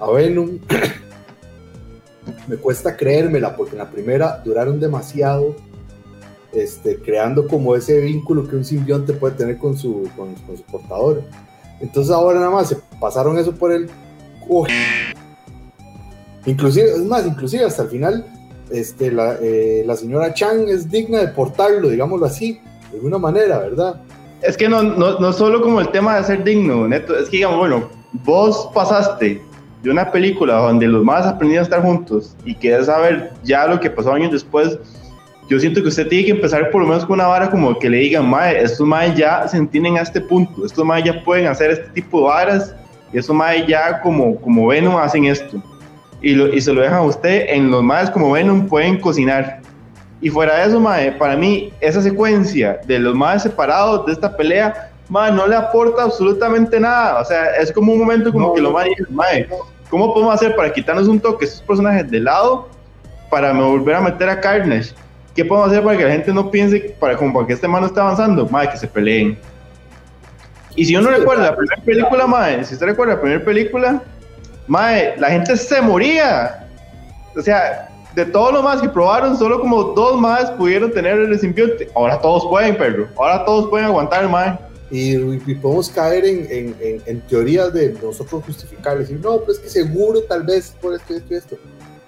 a 0.00 0.10
Venom 0.10 0.58
me 2.48 2.56
cuesta 2.56 2.96
creérmela 2.96 3.56
porque 3.56 3.72
en 3.72 3.78
la 3.78 3.90
primera 3.90 4.40
duraron 4.44 4.78
demasiado 4.78 5.56
este, 6.52 6.98
creando 6.98 7.46
como 7.46 7.76
ese 7.76 8.00
vínculo 8.00 8.48
que 8.48 8.56
un 8.56 8.64
simbionte 8.64 9.12
puede 9.12 9.34
tener 9.34 9.58
con 9.58 9.76
su, 9.76 10.08
con, 10.16 10.34
su 10.56 10.62
portador. 10.64 11.22
Entonces 11.80 12.12
ahora 12.12 12.38
nada 12.40 12.50
más 12.50 12.68
se 12.68 12.76
pasaron 13.00 13.38
eso 13.38 13.54
por 13.54 13.72
el... 13.72 13.88
Inclusive, 16.46 16.90
es 16.92 17.04
más, 17.04 17.26
inclusive 17.26 17.64
hasta 17.64 17.82
el 17.82 17.88
final 17.88 18.24
este, 18.70 19.10
la, 19.10 19.36
eh, 19.40 19.82
la, 19.86 19.96
señora 19.96 20.32
Chang 20.34 20.68
es 20.68 20.90
digna 20.90 21.20
de 21.20 21.28
portarlo, 21.28 21.88
digámoslo 21.88 22.26
así, 22.26 22.60
de 22.90 22.96
alguna 22.96 23.18
manera, 23.18 23.58
¿verdad? 23.58 24.00
Es 24.42 24.56
que 24.56 24.68
no, 24.68 24.82
no, 24.82 25.18
no 25.18 25.32
solo 25.32 25.60
como 25.60 25.80
el 25.80 25.90
tema 25.90 26.16
de 26.16 26.24
ser 26.24 26.44
digno, 26.44 26.86
Neto, 26.86 27.16
es 27.16 27.28
que 27.28 27.38
digamos, 27.38 27.58
bueno, 27.58 27.88
vos 28.24 28.70
pasaste 28.74 29.42
de 29.82 29.90
una 29.90 30.10
película 30.10 30.54
donde 30.54 30.86
los 30.86 31.04
más 31.04 31.26
aprendieron 31.26 31.62
a 31.62 31.68
estar 31.68 31.82
juntos 31.82 32.36
y 32.44 32.54
quieres 32.54 32.86
saber 32.86 33.32
ya 33.42 33.66
lo 33.66 33.80
que 33.80 33.90
pasó 33.90 34.12
años 34.12 34.32
después, 34.32 34.78
yo 35.48 35.58
siento 35.58 35.80
que 35.82 35.88
usted 35.88 36.08
tiene 36.08 36.26
que 36.26 36.30
empezar 36.32 36.70
por 36.70 36.82
lo 36.82 36.88
menos 36.88 37.06
con 37.06 37.14
una 37.14 37.26
vara 37.26 37.50
como 37.50 37.78
que 37.78 37.88
le 37.88 37.98
digan, 37.98 38.28
mae, 38.28 38.62
estos 38.62 38.86
mae 38.86 39.14
ya 39.16 39.48
se 39.48 39.56
entienden 39.56 39.96
a 39.96 40.02
este 40.02 40.20
punto, 40.20 40.64
estos 40.64 40.84
mae 40.84 41.02
ya 41.02 41.24
pueden 41.24 41.46
hacer 41.46 41.70
este 41.70 41.88
tipo 41.90 42.20
de 42.20 42.24
varas 42.26 42.74
y 43.12 43.18
estos 43.18 43.34
mae 43.34 43.66
ya 43.66 44.00
como, 44.00 44.36
como 44.40 44.66
Venom 44.66 44.96
hacen 44.96 45.24
esto. 45.24 45.62
Y, 46.20 46.34
lo, 46.34 46.52
y 46.52 46.60
se 46.60 46.72
lo 46.72 46.80
dejan 46.80 46.98
a 46.98 47.02
usted, 47.02 47.46
en 47.48 47.70
los 47.70 47.82
maes 47.82 48.10
como 48.10 48.32
Venom 48.32 48.66
pueden 48.66 49.00
cocinar. 49.00 49.60
Y 50.20 50.30
fuera 50.30 50.58
de 50.58 50.66
eso, 50.66 50.80
mae, 50.80 51.12
para 51.12 51.36
mí 51.36 51.72
esa 51.80 52.02
secuencia 52.02 52.80
de 52.86 52.98
los 52.98 53.14
maes 53.14 53.42
separados 53.42 54.04
de 54.06 54.12
esta 54.12 54.36
pelea 54.36 54.90
no 55.08 55.46
le 55.46 55.56
aporta 55.56 56.02
absolutamente 56.02 56.78
nada. 56.80 57.20
O 57.20 57.24
sea, 57.24 57.56
es 57.56 57.72
como 57.72 57.92
un 57.92 58.00
momento 58.00 58.32
como 58.32 58.54
que 58.54 58.60
lo 58.60 58.72
mae, 58.72 58.90
mae, 59.10 59.48
¿cómo 59.88 60.12
podemos 60.12 60.34
hacer 60.34 60.54
para 60.56 60.72
quitarnos 60.72 61.08
un 61.08 61.20
toque 61.20 61.44
estos 61.44 61.62
personajes 61.62 62.10
de 62.10 62.20
lado 62.20 62.68
para 63.30 63.52
volver 63.52 63.94
a 63.94 64.00
meter 64.00 64.28
a 64.28 64.40
Carnage? 64.40 64.92
¿Qué 65.34 65.44
podemos 65.44 65.70
hacer 65.70 65.84
para 65.84 65.96
que 65.96 66.04
la 66.04 66.10
gente 66.10 66.32
no 66.32 66.50
piense, 66.50 66.96
para, 66.98 67.16
como 67.16 67.32
para 67.32 67.46
que 67.46 67.52
este 67.52 67.68
man 67.68 67.82
no 67.82 67.86
esté 67.86 68.00
avanzando? 68.00 68.48
Mae, 68.48 68.68
que 68.68 68.76
se 68.76 68.88
peleen. 68.88 69.38
Y 70.78 70.84
si 70.84 70.96
uno 70.96 71.10
recuerda 71.10 71.44
la 71.44 71.56
primera 71.56 71.82
película, 71.82 72.26
mae, 72.26 72.64
si 72.64 72.74
usted 72.74 72.86
recuerda 72.86 73.14
la 73.14 73.20
primera 73.20 73.44
película, 73.44 74.02
mae, 74.66 75.14
la 75.18 75.30
gente 75.30 75.56
se 75.56 75.80
moría. 75.80 76.66
O 77.36 77.42
sea, 77.42 77.88
de 78.14 78.24
todos 78.24 78.52
los 78.52 78.62
más 78.62 78.80
que 78.80 78.88
probaron, 78.88 79.36
solo 79.36 79.60
como 79.60 79.82
dos 79.82 80.20
más 80.20 80.50
pudieron 80.52 80.92
tener 80.92 81.18
el 81.18 81.38
simbionte. 81.38 81.88
Ahora 81.94 82.20
todos 82.20 82.46
pueden, 82.46 82.76
perro. 82.76 83.08
Ahora 83.16 83.44
todos 83.44 83.68
pueden 83.68 83.86
aguantar, 83.86 84.28
mae 84.28 84.58
y, 84.90 85.54
podemos 85.54 85.90
caer 85.90 86.24
en, 86.24 86.46
en, 86.50 87.02
en, 87.04 87.20
teorías 87.22 87.72
de 87.72 87.92
nosotros 88.02 88.42
justificar, 88.44 88.98
decir, 88.98 89.20
no, 89.22 89.40
pues 89.40 89.58
que 89.58 89.68
seguro 89.68 90.22
tal 90.22 90.44
vez 90.44 90.74
por 90.80 90.94
esto 90.94 91.12
y 91.12 91.16
esto 91.16 91.34
y 91.34 91.36
esto. 91.36 91.56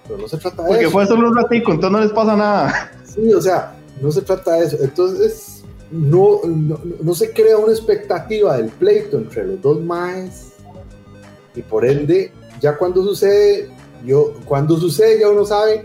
Pero 0.07 0.19
no 0.19 0.27
se 0.27 0.37
trata 0.37 0.63
de 0.63 0.69
eso. 0.69 0.73
Porque 0.73 0.89
fue 0.89 1.05
solo 1.05 1.27
un 1.27 1.35
ratito, 1.35 1.71
entonces 1.71 1.91
no 1.91 1.99
les 1.99 2.11
pasa 2.11 2.35
nada. 2.35 2.91
Sí, 3.05 3.33
o 3.33 3.41
sea, 3.41 3.75
no 4.01 4.11
se 4.11 4.21
trata 4.21 4.53
de 4.53 4.65
eso. 4.65 4.77
Entonces, 4.81 5.60
no, 5.91 6.39
no, 6.45 7.13
se 7.13 7.31
crea 7.31 7.57
una 7.57 7.73
expectativa 7.73 8.57
del 8.57 8.69
pleito 8.69 9.17
entre 9.17 9.45
los 9.45 9.61
dos 9.61 9.81
más 9.81 10.53
y 11.53 11.61
por 11.61 11.85
ende, 11.85 12.31
ya 12.61 12.77
cuando 12.77 13.03
sucede, 13.03 13.69
yo, 14.05 14.33
cuando 14.45 14.77
sucede 14.77 15.19
ya 15.19 15.29
uno 15.29 15.45
sabe, 15.45 15.83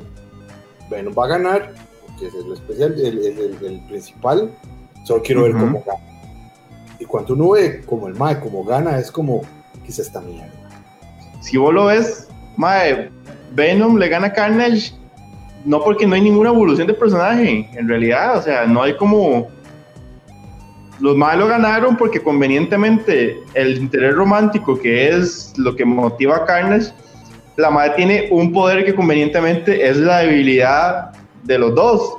bueno, 0.89 1.13
va 1.13 1.25
a 1.25 1.29
ganar, 1.29 1.73
porque 2.07 2.27
es 2.27 2.35
el 2.35 2.53
especial, 2.53 2.93
el, 2.93 3.19
el, 3.19 3.65
el, 3.65 3.81
principal, 3.89 4.53
solo 5.05 5.23
quiero 5.23 5.43
ver 5.43 5.53
cómo 5.53 5.83
gana. 5.85 6.01
Y 7.01 7.05
cuando 7.05 7.35
uno 7.35 7.51
ve 7.51 7.83
como 7.85 8.07
el 8.07 8.15
Mae, 8.15 8.39
como 8.39 8.65
gana, 8.65 8.99
es 8.99 9.11
como, 9.11 9.43
¿qué 9.83 9.91
es 9.91 9.99
esta 9.99 10.21
mierda? 10.21 10.53
Si 11.43 11.57
vos 11.57 11.75
lo 11.75 11.87
ves, 11.87 12.29
Mae, 12.57 13.11
Venom 13.55 13.97
le 13.99 14.09
gana 14.09 14.29
a 14.29 14.33
Carnage 14.33 14.93
no 15.67 15.83
porque 15.83 16.07
no 16.07 16.15
hay 16.15 16.23
ninguna 16.23 16.51
evolución 16.51 16.87
de 16.87 16.95
personaje, 16.95 17.69
en 17.75 17.89
realidad, 17.89 18.39
o 18.39 18.43
sea, 18.43 18.67
no 18.67 18.83
hay 18.83 18.97
como 18.97 19.49
los 21.00 21.17
más 21.17 21.37
lo 21.37 21.47
ganaron 21.47 21.97
porque 21.97 22.23
convenientemente 22.23 23.43
el 23.55 23.79
interés 23.79 24.15
romántico, 24.15 24.79
que 24.79 25.09
es 25.09 25.53
lo 25.57 25.76
que 25.76 25.85
motiva 25.85 26.37
a 26.37 26.45
Carnes, 26.45 26.95
la 27.57 27.71
madre 27.71 27.93
tiene 27.97 28.29
un 28.31 28.53
poder 28.53 28.85
que 28.85 28.95
convenientemente 28.95 29.88
es 29.88 29.97
la 29.97 30.19
debilidad 30.19 31.12
de 31.45 31.59
los 31.59 31.75
dos. 31.75 32.19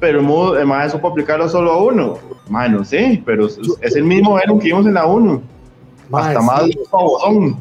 Pero 0.00 0.58
el 0.58 0.66
madre 0.66 0.90
supo 0.90 1.08
aplicarlo 1.08 1.48
solo 1.48 1.72
a 1.72 1.82
uno. 1.82 2.18
Madre, 2.48 2.70
no 2.70 2.84
sé, 2.84 3.22
pero 3.24 3.46
es 3.46 3.96
el 3.96 4.04
mismo 4.04 4.34
Venom 4.34 4.58
que 4.58 4.66
vimos 4.66 4.86
en 4.86 4.94
la 4.94 5.06
1. 5.06 5.42
Hasta 6.12 6.40
más 6.40 6.64
favor. 6.90 7.56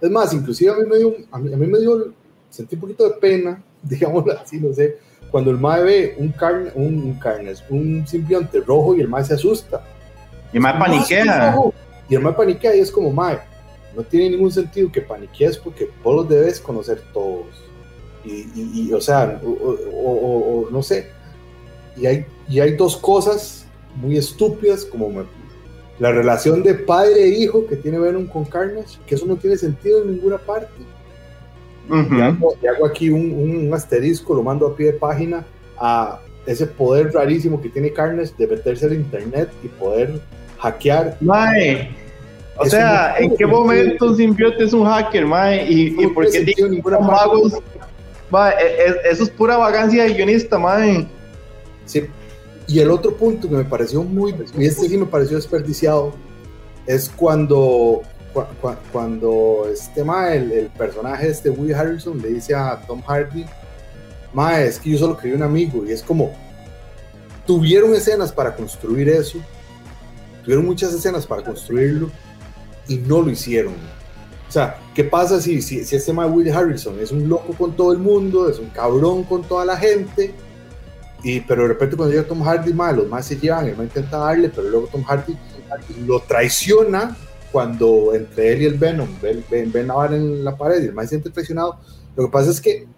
Es 0.00 0.10
más, 0.10 0.32
inclusive 0.32 0.70
a 0.70 0.76
mí 0.76 0.82
me 0.88 0.98
dio, 0.98 1.14
a 1.30 1.38
mí, 1.38 1.50
me 1.50 1.78
dio, 1.78 2.12
sentí 2.50 2.74
un 2.74 2.80
poquito 2.80 3.04
de 3.08 3.14
pena, 3.16 3.62
digámoslo 3.82 4.32
así, 4.32 4.58
no 4.58 4.72
sé, 4.72 4.98
cuando 5.34 5.50
el 5.50 5.58
mae 5.58 5.82
ve 5.82 6.14
un 6.16 6.30
carne, 6.30 6.70
un, 6.76 7.14
carnes, 7.14 7.64
un 7.68 8.06
simbionte 8.06 8.60
rojo 8.60 8.94
y 8.94 9.00
el 9.00 9.08
mae 9.08 9.24
se 9.24 9.34
asusta. 9.34 9.84
Y 10.52 10.58
el 10.58 10.62
mae 10.62 10.78
paniquea. 10.78 11.58
Y 12.08 12.14
el 12.14 12.20
mae 12.20 12.34
paniquea 12.34 12.76
y 12.76 12.78
es 12.78 12.88
como, 12.88 13.10
mae, 13.10 13.40
no 13.96 14.04
tiene 14.04 14.30
ningún 14.30 14.52
sentido 14.52 14.92
que 14.92 15.00
paniquees 15.00 15.58
porque 15.58 15.90
vos 16.04 16.14
los 16.14 16.28
debes 16.28 16.60
conocer 16.60 17.02
todos. 17.12 17.46
Y, 18.24 18.92
o 18.92 19.00
sea, 19.00 19.40
o, 19.44 20.68
no 20.70 20.80
sé. 20.84 21.10
Y 21.96 22.06
hay, 22.06 22.26
y 22.48 22.60
hay 22.60 22.76
dos 22.76 22.96
cosas 22.96 23.66
muy 23.96 24.16
estúpidas 24.16 24.84
como 24.84 25.10
la 25.98 26.12
relación 26.12 26.62
de 26.62 26.74
padre 26.74 27.24
e 27.24 27.28
hijo 27.40 27.66
que 27.66 27.74
tiene 27.74 27.98
Venom 27.98 28.28
con 28.28 28.44
Carnage, 28.44 29.00
que 29.04 29.16
eso 29.16 29.26
no 29.26 29.34
tiene 29.34 29.56
sentido 29.56 30.00
en 30.02 30.12
ninguna 30.12 30.38
parte. 30.38 30.70
Y, 31.88 32.66
hago, 32.66 32.86
aquí 32.86 33.10
un, 33.10 33.70
asterisco, 33.72 34.34
lo 34.34 34.42
mando 34.42 34.66
a 34.66 34.76
pie 34.76 34.86
de 34.86 34.92
página 34.94 35.44
a 35.78 36.20
ese 36.46 36.66
poder 36.66 37.12
rarísimo 37.12 37.60
que 37.60 37.68
tiene 37.68 37.92
Carnage 37.92 38.32
de 38.36 38.46
meterse 38.46 38.86
al 38.86 38.94
internet 38.94 39.50
y 39.62 39.68
poder 39.68 40.20
hackear. 40.58 41.16
Mae. 41.20 41.90
O 42.56 42.66
sea, 42.66 43.16
¿en 43.18 43.36
qué 43.36 43.46
momento 43.46 44.06
un 44.06 44.16
simbionte 44.16 44.64
es 44.64 44.72
un 44.72 44.86
hacker, 44.86 45.26
mae? 45.26 45.66
¿Y, 45.68 45.96
y 45.98 46.06
por 46.08 46.30
qué 46.30 46.54
magos? 47.00 47.54
Mae, 48.30 48.54
e, 48.54 48.66
e, 48.66 49.10
eso 49.10 49.24
es 49.24 49.30
pura 49.30 49.56
vagancia 49.56 50.04
de 50.04 50.14
guionista, 50.14 50.58
mae. 50.58 51.06
Sí, 51.84 52.04
y 52.66 52.78
el 52.80 52.90
otro 52.90 53.14
punto 53.14 53.48
que 53.48 53.56
me 53.56 53.64
pareció 53.64 54.02
muy, 54.02 54.34
y 54.56 54.64
este 54.64 54.88
sí 54.88 54.96
me 54.96 55.06
pareció 55.06 55.36
desperdiciado, 55.36 56.14
es 56.86 57.10
cuando, 57.10 58.02
cuando 58.92 59.68
este 59.72 60.02
ma, 60.02 60.34
el, 60.34 60.50
el, 60.52 60.66
personaje 60.68 61.28
este 61.28 61.50
Woody 61.50 61.72
Harrison 61.72 62.20
le 62.20 62.28
dice 62.28 62.54
a 62.54 62.80
Tom 62.86 63.00
Hardy, 63.02 63.44
ma, 64.32 64.60
es 64.60 64.78
que 64.78 64.90
yo 64.90 64.98
solo 64.98 65.16
quería 65.16 65.36
un 65.36 65.42
amigo, 65.42 65.84
y 65.86 65.92
es 65.92 66.02
como, 66.02 66.32
tuvieron 67.46 67.94
escenas 67.94 68.32
para 68.32 68.54
construir 68.54 69.08
eso, 69.08 69.38
tuvieron 70.42 70.64
muchas 70.64 70.92
escenas 70.92 71.26
para 71.26 71.42
construirlo, 71.42 72.10
y 72.88 72.96
no 72.96 73.22
lo 73.22 73.30
hicieron. 73.30 73.74
O 74.48 74.52
sea, 74.52 74.78
¿qué 74.94 75.04
pasa 75.04 75.40
si, 75.40 75.62
si, 75.62 75.84
si 75.84 75.96
este 75.96 76.12
ma 76.12 76.26
Woody 76.26 76.50
Harrison 76.50 76.98
es 77.00 77.12
un 77.12 77.28
loco 77.28 77.54
con 77.54 77.74
todo 77.74 77.92
el 77.92 77.98
mundo, 77.98 78.48
es 78.48 78.58
un 78.58 78.68
cabrón 78.68 79.24
con 79.24 79.42
toda 79.42 79.64
la 79.64 79.76
gente? 79.76 80.34
Y, 81.22 81.40
pero 81.40 81.62
de 81.62 81.68
repente 81.68 81.96
cuando 81.96 82.14
llega 82.14 82.28
Tom 82.28 82.42
Hardy, 82.42 82.72
mal, 82.74 82.96
los 82.96 83.08
más 83.08 83.26
se 83.26 83.36
llevan, 83.36 83.66
él 83.66 83.78
va 83.78 83.82
a 83.82 83.86
intentar 83.86 84.20
darle, 84.20 84.50
pero 84.50 84.68
luego 84.68 84.88
Tom 84.88 85.02
Hardy, 85.02 85.36
lo 86.06 86.20
traiciona 86.20 87.16
cuando 87.54 88.12
entre 88.16 88.52
él 88.52 88.62
y 88.62 88.64
el 88.64 88.74
Venom 88.74 89.08
ven, 89.22 89.70
ven, 89.72 89.88
a 89.88 89.96
ver 89.98 90.14
en 90.14 90.44
la 90.44 90.56
pared 90.56 90.82
y 90.82 90.86
el 90.88 91.00
se 91.02 91.06
siente 91.06 91.30
traicionado. 91.30 91.78
Lo 92.16 92.24
que 92.24 92.32
pasa 92.32 92.50
es 92.50 92.60
que, 92.60 92.88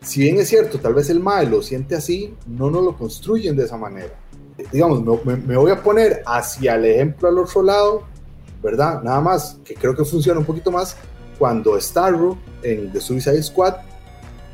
si 0.00 0.22
bien 0.22 0.38
es 0.38 0.48
cierto, 0.48 0.78
tal 0.78 0.94
vez 0.94 1.10
el 1.10 1.20
mal 1.20 1.50
lo 1.50 1.60
siente 1.60 1.94
así, 1.94 2.34
no 2.46 2.70
nos 2.70 2.82
lo 2.82 2.96
construyen 2.96 3.54
de 3.54 3.64
esa 3.64 3.76
manera. 3.76 4.18
Digamos, 4.72 5.04
me, 5.26 5.36
me, 5.36 5.58
voy 5.58 5.70
a 5.72 5.82
poner 5.82 6.22
hacia 6.24 6.76
el 6.76 6.86
ejemplo 6.86 7.28
al 7.28 7.38
otro 7.38 7.62
lado, 7.62 8.04
¿verdad? 8.62 9.02
Nada 9.02 9.20
más, 9.20 9.58
que 9.62 9.74
creo 9.74 9.94
que 9.94 10.06
funciona 10.06 10.40
un 10.40 10.46
poquito 10.46 10.70
más 10.70 10.96
cuando 11.38 11.78
Starro 11.78 12.38
en 12.62 12.90
The 12.90 13.00
Suicide 13.02 13.42
Squad 13.42 13.74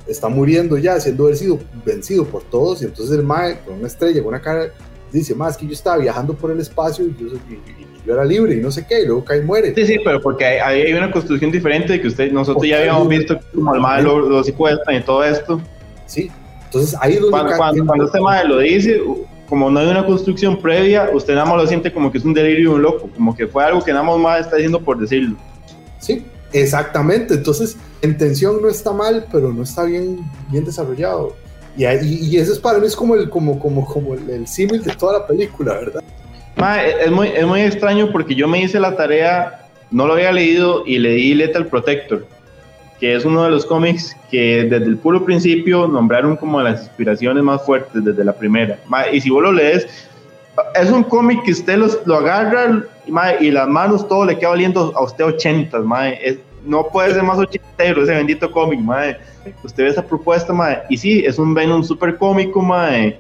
está 0.08 0.28
muriendo 0.28 0.78
ya, 0.78 0.98
siendo 0.98 1.26
vencido, 1.26 1.60
vencido 1.84 2.24
por 2.24 2.42
todos, 2.42 2.82
y 2.82 2.86
entonces 2.86 3.16
el 3.16 3.22
Mae, 3.22 3.60
con 3.60 3.74
una 3.74 3.86
estrella, 3.86 4.18
con 4.18 4.30
una 4.30 4.42
cara, 4.42 4.72
dice, 5.18 5.34
más 5.34 5.56
que 5.56 5.66
yo 5.66 5.72
estaba 5.72 5.98
viajando 5.98 6.34
por 6.34 6.50
el 6.50 6.60
espacio 6.60 7.04
y 7.06 7.16
yo, 8.04 8.12
era 8.12 8.24
libre 8.24 8.54
y 8.54 8.60
no 8.60 8.70
sé 8.70 8.86
qué, 8.86 9.02
y 9.02 9.06
luego 9.06 9.24
cae 9.24 9.38
y 9.38 9.42
muere. 9.42 9.74
Sí, 9.74 9.86
sí, 9.86 9.98
pero 10.04 10.20
porque 10.20 10.44
hay, 10.44 10.82
hay 10.82 10.92
una 10.92 11.10
construcción 11.10 11.50
diferente 11.50 11.94
de 11.94 12.00
que 12.00 12.08
usted, 12.08 12.30
nosotros 12.30 12.66
ya 12.66 12.78
habíamos 12.78 13.08
visto 13.08 13.38
como 13.54 13.74
el 13.74 13.80
Mae 13.80 14.02
lo, 14.02 14.20
lo 14.20 14.44
secuestran 14.44 14.96
y 14.96 15.00
todo 15.00 15.24
esto. 15.24 15.60
Sí, 16.06 16.30
entonces 16.64 16.96
ahí 17.00 17.14
es 17.14 17.20
donde... 17.20 17.32
Cuando, 17.32 17.56
cuando, 17.56 17.86
cuando 17.86 18.04
este 18.06 18.20
Mae 18.20 18.44
lo 18.46 18.58
dice, 18.58 19.02
como 19.48 19.70
no 19.70 19.80
hay 19.80 19.88
una 19.88 20.04
construcción 20.06 20.60
previa, 20.60 21.10
usted 21.12 21.34
nada 21.34 21.46
más 21.46 21.56
lo 21.56 21.66
siente 21.66 21.92
como 21.92 22.12
que 22.12 22.18
es 22.18 22.24
un 22.24 22.34
delirio 22.34 22.70
de 22.70 22.76
un 22.76 22.82
loco, 22.82 23.10
como 23.14 23.34
que 23.34 23.46
fue 23.46 23.64
algo 23.64 23.82
que 23.82 23.92
nada 23.92 24.04
más 24.04 24.40
está 24.40 24.56
diciendo 24.56 24.80
por 24.80 24.98
decirlo. 24.98 25.36
Sí, 25.98 26.24
exactamente, 26.52 27.34
entonces 27.34 27.76
intención 28.02 28.60
no 28.62 28.68
está 28.68 28.92
mal, 28.92 29.26
pero 29.32 29.52
no 29.52 29.62
está 29.62 29.84
bien, 29.84 30.20
bien 30.50 30.64
desarrollado. 30.64 31.34
Y, 31.76 31.84
y, 31.84 32.36
eso 32.38 32.52
es 32.52 32.58
para 32.58 32.78
mí 32.78 32.86
es 32.86 32.96
como 32.96 33.14
el, 33.14 33.28
como, 33.28 33.58
como, 33.58 33.84
como 33.84 34.14
el, 34.14 34.46
símil 34.46 34.82
de 34.82 34.94
toda 34.94 35.20
la 35.20 35.26
película, 35.26 35.74
¿verdad? 35.74 36.02
es, 37.04 37.10
muy, 37.10 37.28
es 37.28 37.46
muy 37.46 37.60
extraño 37.60 38.10
porque 38.10 38.34
yo 38.34 38.48
me 38.48 38.62
hice 38.62 38.80
la 38.80 38.96
tarea, 38.96 39.68
no 39.90 40.06
lo 40.06 40.14
había 40.14 40.32
leído 40.32 40.84
y 40.86 40.98
leí 40.98 41.34
Lethal 41.34 41.66
Protector, 41.66 42.26
que 42.98 43.14
es 43.14 43.26
uno 43.26 43.44
de 43.44 43.50
los 43.50 43.66
cómics 43.66 44.16
que 44.30 44.64
desde 44.64 44.86
el 44.86 44.96
puro 44.96 45.24
principio 45.24 45.86
nombraron 45.86 46.36
como 46.36 46.62
las 46.62 46.80
inspiraciones 46.80 47.42
más 47.42 47.62
fuertes 47.64 48.02
desde 48.02 48.24
la 48.24 48.32
primera. 48.32 48.78
y 49.12 49.20
si 49.20 49.28
vos 49.28 49.42
lo 49.42 49.52
lees, 49.52 49.86
es 50.74 50.90
un 50.90 51.02
cómic 51.04 51.42
que 51.44 51.52
usted 51.52 51.76
los, 51.76 51.98
lo 52.06 52.16
agarra 52.16 52.82
y 53.40 53.50
las 53.50 53.68
manos 53.68 54.08
todo 54.08 54.24
le 54.24 54.38
queda 54.38 54.50
valiendo 54.50 54.92
a 54.96 55.02
usted 55.02 55.24
80, 55.24 55.78
es, 56.22 56.38
no 56.66 56.88
puede 56.88 57.14
ser 57.14 57.22
más 57.22 57.38
ochentero 57.38 58.02
ese 58.02 58.12
bendito 58.12 58.50
cómic, 58.50 58.80
mae. 58.80 59.16
Usted 59.62 59.84
ve 59.84 59.90
esa 59.90 60.04
propuesta, 60.04 60.52
mae, 60.52 60.82
y 60.88 60.96
sí, 60.96 61.24
es 61.24 61.38
un 61.38 61.54
Venom 61.54 61.82
súper 61.82 62.18
cómico, 62.18 62.60
mae. 62.60 63.18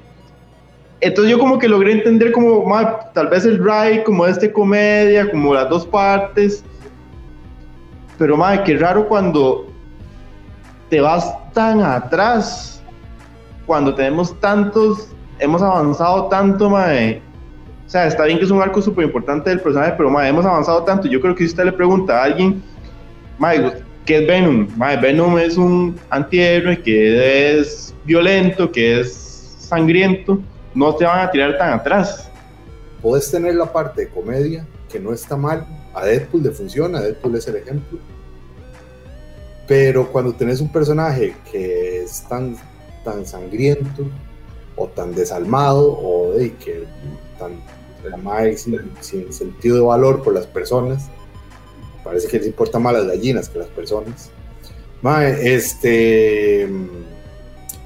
Entonces 1.00 1.30
yo 1.30 1.38
como 1.38 1.58
que 1.58 1.68
logré 1.68 1.92
entender 1.92 2.32
como, 2.32 2.64
mae, 2.64 2.86
tal 3.14 3.28
vez 3.28 3.44
el 3.44 3.58
ride, 3.58 4.02
como 4.02 4.26
este 4.26 4.52
comedia, 4.52 5.30
como 5.30 5.54
las 5.54 5.68
dos 5.68 5.86
partes. 5.86 6.64
Pero, 8.18 8.36
mae, 8.36 8.62
qué 8.64 8.76
raro 8.78 9.06
cuando 9.06 9.66
te 10.88 11.00
vas 11.00 11.34
tan 11.52 11.82
atrás, 11.82 12.82
cuando 13.66 13.94
tenemos 13.94 14.38
tantos, 14.40 15.08
hemos 15.38 15.60
avanzado 15.62 16.26
tanto, 16.26 16.70
mae. 16.70 17.20
O 17.86 17.88
sea, 17.88 18.06
está 18.06 18.24
bien 18.24 18.38
que 18.38 18.44
es 18.44 18.50
un 18.50 18.60
arco 18.60 18.82
súper 18.82 19.04
importante 19.04 19.50
del 19.50 19.60
personaje, 19.60 19.94
pero, 19.96 20.10
mae, 20.10 20.30
hemos 20.30 20.46
avanzado 20.46 20.82
tanto. 20.82 21.06
Yo 21.08 21.20
creo 21.20 21.34
que 21.34 21.44
si 21.44 21.50
usted 21.50 21.64
le 21.64 21.72
pregunta 21.72 22.20
a 22.20 22.24
alguien 22.24 22.62
¿qué 24.04 24.18
es 24.18 24.26
Venom? 24.26 24.68
Venom 25.00 25.38
es 25.38 25.56
un 25.56 25.98
antihéroe 26.10 26.82
que 26.82 27.58
es 27.58 27.94
violento, 28.04 28.70
que 28.70 29.00
es 29.00 29.56
sangriento. 29.58 30.40
No 30.74 30.94
te 30.94 31.04
van 31.04 31.20
a 31.20 31.30
tirar 31.30 31.58
tan 31.58 31.72
atrás. 31.72 32.30
Puedes 33.02 33.30
tener 33.30 33.54
la 33.54 33.72
parte 33.72 34.02
de 34.02 34.08
comedia, 34.08 34.66
que 34.90 35.00
no 35.00 35.12
está 35.12 35.36
mal. 35.36 35.66
A 35.94 36.04
Deadpool 36.04 36.42
le 36.42 36.50
funciona, 36.50 37.00
Deadpool 37.00 37.36
es 37.36 37.48
el 37.48 37.56
ejemplo. 37.56 37.98
Pero 39.66 40.06
cuando 40.12 40.32
tenés 40.32 40.60
un 40.60 40.70
personaje 40.70 41.34
que 41.50 42.02
es 42.02 42.22
tan, 42.28 42.56
tan 43.04 43.26
sangriento, 43.26 44.04
o 44.76 44.86
tan 44.88 45.14
desalmado, 45.14 45.98
o 45.98 46.32
de 46.32 46.52
que 46.54 46.84
tan 47.38 47.52
sin, 48.56 48.90
sin 49.00 49.32
sentido 49.32 49.76
de 49.76 49.82
valor 49.82 50.22
por 50.22 50.34
las 50.34 50.46
personas, 50.46 51.08
parece 52.06 52.28
que 52.28 52.38
les 52.38 52.46
importa 52.46 52.78
más 52.78 52.92
las 52.92 53.06
gallinas 53.06 53.48
que 53.48 53.58
las 53.58 53.68
personas. 53.68 54.30
Mae, 55.02 55.54
este. 55.54 56.68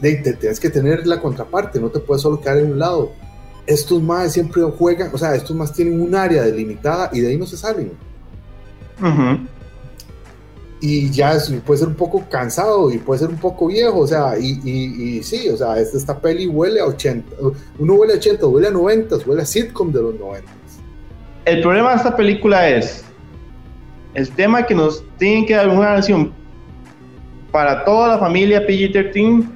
De, 0.01 0.15
tienes 0.39 0.61
que 0.61 0.71
tener 0.71 1.07
la 1.07 1.21
contraparte, 1.21 1.81
no 1.81 1.89
te 1.89 1.99
puedes 1.99 2.23
solo 2.23 2.41
quedar 2.41 2.59
en 2.59 2.73
un 2.73 2.79
lado. 2.79 3.13
Estos 3.67 4.03
más 4.03 4.33
siempre 4.33 4.63
juegan, 4.63 5.11
o 5.13 5.19
sea, 5.19 5.35
estos 5.35 5.57
más 5.57 5.73
tienen 5.73 6.01
un 6.01 6.15
área 6.15 6.43
delimitada 6.43 7.11
y 7.13 7.21
de 7.21 7.29
ahí 7.29 7.37
no 7.37 7.47
se 7.47 7.57
salen. 7.57 7.93
Y 10.83 11.11
ya 11.11 11.37
puede 11.65 11.79
ser 11.79 11.89
un 11.89 11.95
poco 11.95 12.25
cansado 12.31 12.91
y 12.91 12.99
puede 12.99 13.21
ser 13.21 13.29
un 13.29 13.37
poco 13.37 13.67
viejo, 13.67 13.99
o 13.99 14.07
sea, 14.07 14.39
y, 14.39 14.61
y, 14.65 15.23
sí, 15.23 15.49
o 15.51 15.57
sea, 15.57 15.79
esta, 15.79 15.99
esta, 15.99 16.19
peli 16.19 16.47
huele 16.47 16.81
a 16.81 16.87
80, 16.87 17.37
uno 17.79 17.95
huele 17.95 18.15
a 18.15 18.17
80, 18.17 18.47
huele 18.47 18.69
a 18.69 18.71
90, 18.71 19.17
huele 19.27 19.43
a 19.43 19.47
sitcom 19.47 19.93
de 19.93 20.03
los 20.03 20.19
90. 20.19 20.51
El 21.45 21.61
problema 21.63 21.91
de 21.91 21.97
esta 21.97 22.17
película 22.17 22.69
es, 22.71 23.05
el 24.15 24.29
tema 24.31 24.67
que 24.67 24.75
nos 24.75 25.05
tiene 25.19 25.47
que 25.47 25.55
dar 25.55 25.69
una 25.69 25.95
nación 25.95 26.33
para 27.53 27.85
toda 27.85 28.09
la 28.09 28.19
familia 28.19 28.67
PG-13 28.67 29.47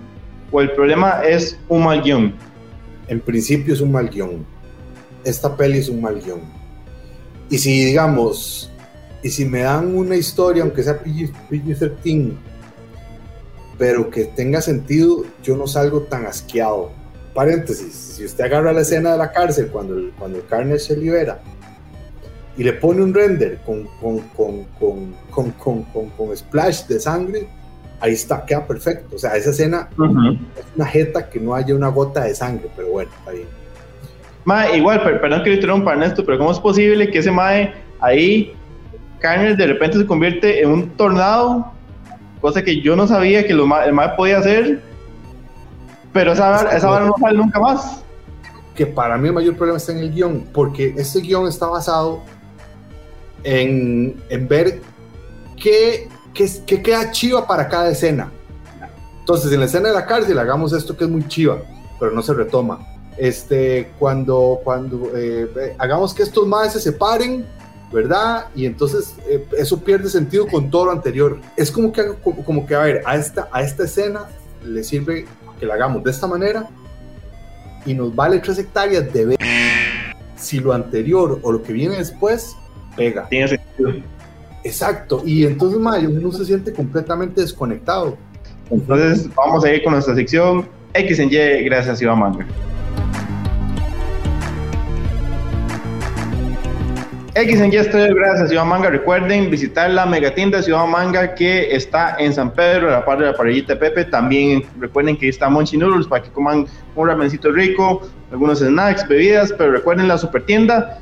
o 0.50 0.60
el 0.60 0.70
problema 0.72 1.22
es 1.26 1.58
un 1.68 1.84
mal 1.84 2.02
guion? 2.02 2.34
En 3.08 3.20
principio 3.20 3.74
es 3.74 3.80
un 3.80 3.92
mal 3.92 4.08
guion. 4.08 4.46
Esta 5.24 5.56
peli 5.56 5.78
es 5.78 5.88
un 5.88 6.00
mal 6.00 6.20
guion. 6.20 6.40
Y 7.50 7.58
si 7.58 7.84
digamos, 7.84 8.70
y 9.22 9.30
si 9.30 9.44
me 9.44 9.60
dan 9.60 9.96
una 9.96 10.16
historia, 10.16 10.62
aunque 10.62 10.82
sea 10.82 11.02
PG-13, 11.02 12.32
pero 13.76 14.08
que 14.10 14.24
tenga 14.24 14.60
sentido, 14.60 15.24
yo 15.42 15.56
no 15.56 15.66
salgo 15.66 16.02
tan 16.02 16.26
asqueado. 16.26 16.92
paréntesis, 17.34 17.92
si 17.92 18.24
usted 18.24 18.44
agarra 18.44 18.72
la 18.72 18.82
escena 18.82 19.12
de 19.12 19.18
la 19.18 19.32
cárcel 19.32 19.68
cuando 19.68 19.94
el, 19.94 20.12
cuando 20.16 20.38
el 20.38 20.80
se 20.80 20.96
libera 20.96 21.42
y 22.56 22.62
le 22.64 22.72
pone 22.74 23.02
un 23.02 23.12
render 23.12 23.58
con, 23.66 23.84
con, 24.00 24.18
con, 24.36 24.64
con, 24.78 25.14
con, 25.30 25.50
con, 25.52 25.82
con, 25.84 26.08
con 26.10 26.36
splash 26.36 26.84
de 26.86 27.00
sangre, 27.00 27.48
ahí 28.00 28.12
está, 28.12 28.44
queda 28.44 28.66
perfecto. 28.66 29.16
O 29.16 29.18
sea, 29.18 29.34
esa 29.36 29.50
escena 29.50 29.88
es 30.56 30.64
una 30.76 30.86
jeta 30.86 31.28
que 31.28 31.40
no 31.40 31.54
haya 31.54 31.74
una 31.74 31.88
gota 31.88 32.24
de 32.24 32.34
sangre, 32.34 32.68
pero 32.76 32.88
bueno, 32.90 33.10
está 33.18 33.32
bien. 33.32 33.48
Mae, 34.44 34.76
igual, 34.76 35.02
per- 35.02 35.20
perdón 35.20 35.42
que 35.42 35.50
le 35.50 35.56
interrumpa 35.56 35.92
Ernesto, 35.92 36.24
pero 36.24 36.38
¿cómo 36.38 36.52
es 36.52 36.58
posible 36.60 37.10
que 37.10 37.18
ese 37.18 37.30
Mae 37.30 37.72
ahí, 38.00 38.52
Carnage 39.18 39.56
de 39.56 39.66
repente 39.66 39.98
se 39.98 40.06
convierte 40.06 40.62
en 40.62 40.70
un 40.70 40.90
tornado? 40.90 41.72
Cosa 42.40 42.62
que 42.62 42.80
yo 42.82 42.94
no 42.94 43.06
sabía 43.06 43.46
que 43.46 43.54
lo 43.54 43.64
el 43.82 43.92
Mae 43.94 44.10
podía 44.16 44.38
hacer, 44.38 44.80
pero 46.12 46.32
esa, 46.32 46.50
vara- 46.50 46.76
esa 46.76 47.00
no 47.00 47.14
sale 47.18 47.38
nunca 47.38 47.58
más. 47.58 48.02
que 48.74 48.86
para 48.86 49.16
mí 49.16 49.28
el 49.28 49.34
mayor 49.34 49.56
problema 49.56 49.76
está 49.78 49.92
en 49.92 49.98
el 49.98 50.12
guion, 50.12 50.46
porque 50.52 50.94
este 50.98 51.20
guion 51.20 51.46
está 51.48 51.66
basado 51.66 52.22
en, 53.44 54.20
en 54.28 54.48
ver 54.48 54.80
qué, 55.62 56.08
qué, 56.32 56.82
queda 56.82 57.10
chiva 57.10 57.46
para 57.46 57.68
cada 57.68 57.90
escena. 57.90 58.30
Entonces, 59.20 59.52
en 59.52 59.60
la 59.60 59.66
escena 59.66 59.88
de 59.88 59.94
la 59.94 60.06
cárcel 60.06 60.38
hagamos 60.38 60.72
esto 60.72 60.96
que 60.96 61.04
es 61.04 61.10
muy 61.10 61.26
chiva, 61.28 61.62
pero 61.98 62.12
no 62.12 62.22
se 62.22 62.34
retoma. 62.34 62.86
Este, 63.16 63.92
cuando, 63.98 64.60
cuando 64.64 65.12
eh, 65.16 65.48
eh, 65.56 65.76
hagamos 65.78 66.12
que 66.12 66.24
estos 66.24 66.46
más 66.46 66.72
se 66.72 66.80
separen, 66.80 67.46
¿verdad? 67.92 68.46
Y 68.56 68.66
entonces 68.66 69.14
eh, 69.28 69.46
eso 69.56 69.78
pierde 69.78 70.08
sentido 70.08 70.46
con 70.48 70.70
todo 70.70 70.86
lo 70.86 70.90
anterior. 70.90 71.40
Es 71.56 71.70
como 71.70 71.92
que, 71.92 72.12
como 72.44 72.66
que, 72.66 72.74
a 72.74 72.80
ver, 72.80 73.02
a 73.06 73.16
esta, 73.16 73.48
a 73.52 73.62
esta 73.62 73.84
escena 73.84 74.26
le 74.64 74.82
sirve 74.82 75.26
que 75.60 75.66
la 75.66 75.74
hagamos 75.74 76.02
de 76.02 76.10
esta 76.10 76.26
manera 76.26 76.68
y 77.86 77.94
nos 77.94 78.14
vale 78.14 78.40
tres 78.40 78.58
hectáreas 78.58 79.12
de 79.12 79.26
ver 79.26 79.38
si 80.36 80.58
lo 80.58 80.72
anterior 80.72 81.38
o 81.42 81.52
lo 81.52 81.62
que 81.62 81.72
viene 81.72 81.96
después 81.96 82.56
pega. 82.96 83.28
Tiene 83.28 83.48
sentido. 83.48 83.92
Exacto. 84.62 85.22
Y 85.24 85.44
entonces, 85.44 85.78
mae, 85.78 86.06
uno 86.06 86.32
se 86.32 86.44
siente 86.44 86.72
completamente 86.72 87.40
desconectado. 87.40 88.16
Entonces, 88.70 89.28
vamos 89.34 89.64
a 89.64 89.72
ir 89.72 89.82
con 89.82 89.92
nuestra 89.92 90.14
sección 90.14 90.66
X 90.94 91.18
en 91.18 91.28
Y, 91.28 91.64
gracias 91.64 92.00
Iván 92.00 92.18
Manga. 92.18 92.46
X 97.36 97.60
en 97.60 97.72
Y 97.72 97.76
estoy 97.76 98.14
gracias 98.14 98.50
Ciudad 98.50 98.64
Manga. 98.64 98.90
Recuerden 98.90 99.50
visitar 99.50 99.90
la 99.90 100.06
megatienda 100.06 100.58
de 100.58 100.62
Ciudad 100.62 100.86
Manga 100.86 101.34
que 101.34 101.74
está 101.74 102.14
en 102.20 102.32
San 102.32 102.52
Pedro, 102.52 102.86
a 102.88 102.92
la 102.92 103.04
par 103.04 103.18
de 103.18 103.26
la 103.26 103.34
parrillita 103.34 103.74
de 103.74 103.80
Pepe. 103.80 104.04
También 104.04 104.62
recuerden 104.78 105.16
que 105.16 105.26
ahí 105.26 105.30
está 105.30 105.48
Monchi 105.48 105.76
Noodles 105.76 106.06
para 106.06 106.22
que 106.22 106.30
coman 106.30 106.64
un 106.94 107.08
ramencito 107.08 107.50
rico, 107.50 108.02
algunos 108.30 108.60
snacks, 108.60 109.08
bebidas. 109.08 109.52
Pero 109.58 109.72
recuerden 109.72 110.06
la 110.06 110.16
super 110.16 110.46
tienda, 110.46 111.00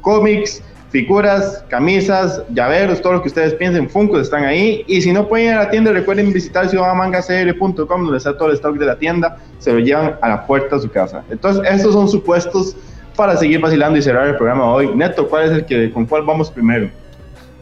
cómics, 0.00 0.64
figuras, 0.90 1.64
camisas, 1.68 2.42
llaveros, 2.50 3.02
todo 3.02 3.14
lo 3.14 3.22
que 3.22 3.28
ustedes 3.28 3.54
piensen, 3.54 3.88
Funkos 3.88 4.22
están 4.22 4.44
ahí. 4.44 4.84
Y 4.86 5.02
si 5.02 5.12
no 5.12 5.28
pueden 5.28 5.48
ir 5.48 5.52
a 5.54 5.64
la 5.64 5.70
tienda, 5.70 5.92
recuerden 5.92 6.32
visitar 6.32 6.68
ciudadmangacr.com 6.68 8.04
donde 8.04 8.16
está 8.16 8.36
todo 8.36 8.48
el 8.48 8.54
stock 8.54 8.76
de 8.76 8.86
la 8.86 8.98
tienda. 8.98 9.38
Se 9.58 9.72
lo 9.72 9.80
llevan 9.80 10.16
a 10.20 10.28
la 10.28 10.46
puerta 10.46 10.76
de 10.76 10.82
su 10.82 10.90
casa. 10.90 11.24
Entonces, 11.30 11.62
estos 11.70 11.92
son 11.92 12.08
supuestos 12.08 12.76
para 13.16 13.36
seguir 13.36 13.60
vacilando 13.60 13.98
y 13.98 14.02
cerrar 14.02 14.28
el 14.28 14.36
programa 14.36 14.72
hoy. 14.72 14.94
Neto, 14.94 15.28
¿cuál 15.28 15.46
es 15.46 15.50
el 15.50 15.66
que, 15.66 15.90
con 15.92 16.06
cuál 16.06 16.22
vamos 16.22 16.50
primero? 16.50 16.90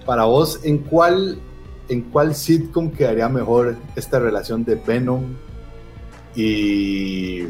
Para 0.05 0.25
vos, 0.25 0.61
¿en 0.63 0.79
cuál, 0.79 1.39
¿en 1.89 2.03
cuál 2.03 2.35
sitcom 2.35 2.91
quedaría 2.91 3.29
mejor 3.29 3.75
esta 3.97 4.19
relación 4.19 4.65
de 4.65 4.77
Venom 4.77 5.25
y. 6.35 7.45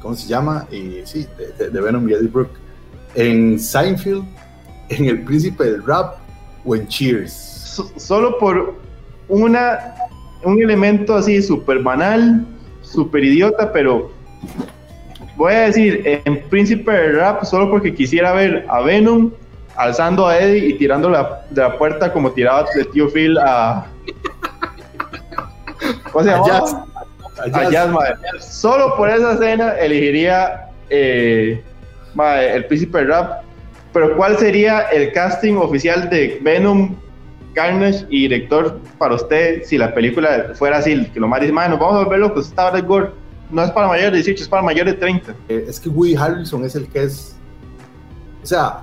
¿Cómo 0.00 0.16
se 0.16 0.26
llama? 0.26 0.66
Y, 0.72 1.00
sí, 1.04 1.28
de 1.58 1.80
Venom 1.80 2.08
y 2.08 2.12
Eddie 2.12 2.28
Brooke. 2.28 2.58
¿En 3.14 3.58
Seinfeld? 3.58 4.24
¿En 4.92 5.06
El 5.06 5.22
Príncipe 5.22 5.64
del 5.64 5.84
Rap? 5.84 6.16
¿O 6.64 6.76
en 6.76 6.86
Cheers? 6.86 7.32
So- 7.32 7.90
solo 7.96 8.38
por 8.38 8.74
una, 9.28 9.94
un 10.44 10.62
elemento 10.62 11.16
así 11.16 11.40
súper 11.40 11.78
banal, 11.78 12.44
súper 12.82 13.24
idiota, 13.24 13.72
pero 13.72 14.12
voy 15.36 15.54
a 15.54 15.60
decir 15.60 16.02
en 16.04 16.42
Príncipe 16.50 16.92
del 16.92 17.16
Rap 17.16 17.44
solo 17.44 17.70
porque 17.70 17.94
quisiera 17.94 18.32
ver 18.32 18.66
a 18.68 18.80
Venom 18.82 19.30
alzando 19.76 20.26
a 20.26 20.38
Eddie 20.38 20.68
y 20.68 20.74
tirando 20.74 21.08
la, 21.08 21.46
de 21.48 21.62
la 21.62 21.78
puerta 21.78 22.12
como 22.12 22.30
tiraba 22.32 22.66
de 22.74 22.84
tío 22.84 23.08
Phil 23.08 23.38
a... 23.38 23.86
¿Cómo 26.12 26.24
se 26.24 26.30
A? 26.30 26.42
Jazz. 26.44 26.76
A 27.54 27.70
Jazz, 27.70 27.90
madre. 27.90 28.16
Solo 28.40 28.94
por 28.96 29.08
esa 29.08 29.32
escena 29.32 29.72
elegiría 29.78 30.68
eh, 30.90 31.62
madre, 32.14 32.54
el 32.56 32.66
Príncipe 32.66 32.98
del 32.98 33.08
Rap. 33.08 33.42
Pero 33.92 34.16
¿cuál 34.16 34.38
sería 34.38 34.80
el 34.92 35.12
casting 35.12 35.54
oficial 35.54 36.08
de 36.08 36.38
Venom, 36.42 36.94
Carnage 37.54 38.06
y 38.08 38.22
director 38.22 38.80
para 38.98 39.14
usted 39.14 39.62
si 39.64 39.76
la 39.76 39.92
película 39.92 40.52
fuera 40.54 40.78
así? 40.78 41.06
Que 41.12 41.20
lo 41.20 41.28
más 41.28 41.40
dice, 41.40 41.52
"Madre, 41.52 41.70
nos 41.70 41.78
vamos 41.80 41.96
a 41.96 42.04
volver 42.04 42.20
locos, 42.20 42.48
esta 42.48 42.68
hora 42.68 42.78
es 42.78 42.84
gore. 42.84 43.10
No 43.50 43.62
es 43.62 43.70
para 43.70 43.86
mayores 43.86 44.12
de 44.12 44.16
18, 44.18 44.42
es 44.44 44.48
para 44.48 44.62
mayores 44.62 44.94
de 44.94 45.00
30. 45.00 45.34
Eh, 45.48 45.66
es 45.68 45.78
que 45.78 45.90
Woody 45.90 46.16
Harrelson 46.16 46.64
es 46.64 46.74
el 46.74 46.86
que 46.88 47.02
es. 47.04 47.36
O 48.42 48.46
sea, 48.46 48.82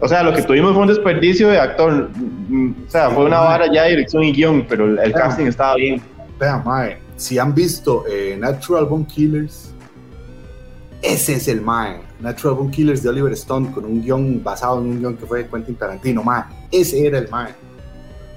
O 0.00 0.08
sea, 0.08 0.22
lo 0.22 0.34
que 0.34 0.42
tuvimos 0.42 0.72
fue 0.74 0.82
un 0.82 0.88
desperdicio 0.88 1.48
de 1.48 1.58
actor. 1.58 2.10
Mm, 2.48 2.72
O 2.86 2.90
sea, 2.90 3.08
fue 3.10 3.24
una 3.24 3.38
vara 3.38 3.72
ya 3.72 3.84
de 3.84 3.90
dirección 3.90 4.24
y 4.24 4.32
guion, 4.32 4.66
pero 4.68 5.00
el, 5.00 5.12
casting 5.12 5.46
estaba 5.46 5.76
bien. 5.76 6.02
vean, 6.38 6.62
mae, 6.64 6.98
si 7.16 7.38
han 7.38 7.54
visto 7.54 8.04
eh, 8.06 8.36
Natural 8.38 8.84
Bone 8.84 9.06
Killers, 9.06 9.72
ese 11.00 11.34
es 11.34 11.48
el 11.48 11.62
mae. 11.62 12.00
Natural 12.24 12.56
Bone 12.56 12.70
Killers 12.70 13.02
de 13.02 13.08
Oliver 13.10 13.32
Stone 13.34 13.70
con 13.72 13.84
un 13.84 14.02
guion 14.02 14.42
basado 14.42 14.80
en 14.80 14.86
un 14.88 14.98
guion 14.98 15.16
que 15.16 15.26
fue 15.26 15.44
de 15.44 15.48
Quentin 15.48 15.76
Tarantino, 15.76 16.22
mae. 16.24 16.42
Ese 16.72 17.06
era 17.06 17.18
el 17.18 17.28
mae. 17.28 17.54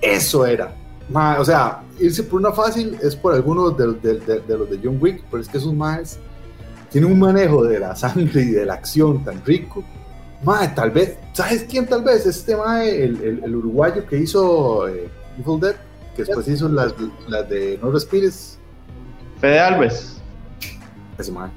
Eso 0.02 0.46
era. 0.46 0.74
Mae, 1.10 1.40
o 1.40 1.46
sea, 1.46 1.82
irse 2.00 2.22
por 2.24 2.40
una 2.40 2.52
fácil 2.52 2.98
es 3.02 3.16
por 3.16 3.34
algunos 3.34 3.76
de, 3.78 3.88
de- 3.94 4.20
de- 4.20 4.40
de 4.42 4.58
los 4.58 4.70
de 4.70 4.80
John 4.84 4.98
Wick, 5.02 5.24
pero 5.32 5.42
es 5.42 5.48
que 5.50 5.58
esos 5.58 5.74
maes 5.74 6.20
tienen 6.92 7.12
un 7.12 7.20
manejo 7.20 7.64
de 7.64 7.80
la 7.80 7.96
sangre 7.96 8.42
y 8.44 8.52
de 8.52 8.66
la 8.66 8.74
acción 8.76 9.24
tan 9.24 9.44
rico. 9.46 9.84
Mae, 10.44 10.68
tal 10.70 10.92
vez, 10.92 11.18
¿sabes 11.34 11.66
quién 11.70 11.88
tal 11.88 12.04
vez? 12.04 12.26
Este 12.26 12.56
mae, 12.56 13.04
el, 13.04 13.22
el- 13.24 13.44
el 13.44 13.56
uruguayo 13.56 14.06
que 14.06 14.18
hizo 14.18 14.88
eh, 14.88 15.10
Evil 15.40 15.60
Dead, 15.60 15.76
que 16.16 16.24
después 16.24 16.48
hizo 16.48 16.68
las, 16.70 16.94
las 17.28 17.48
de 17.50 17.80
No 17.82 17.90
Respires. 17.92 18.60
Fede 19.40 19.60
Alves. 19.60 20.18
Ese 21.18 21.32
mae. 21.32 21.50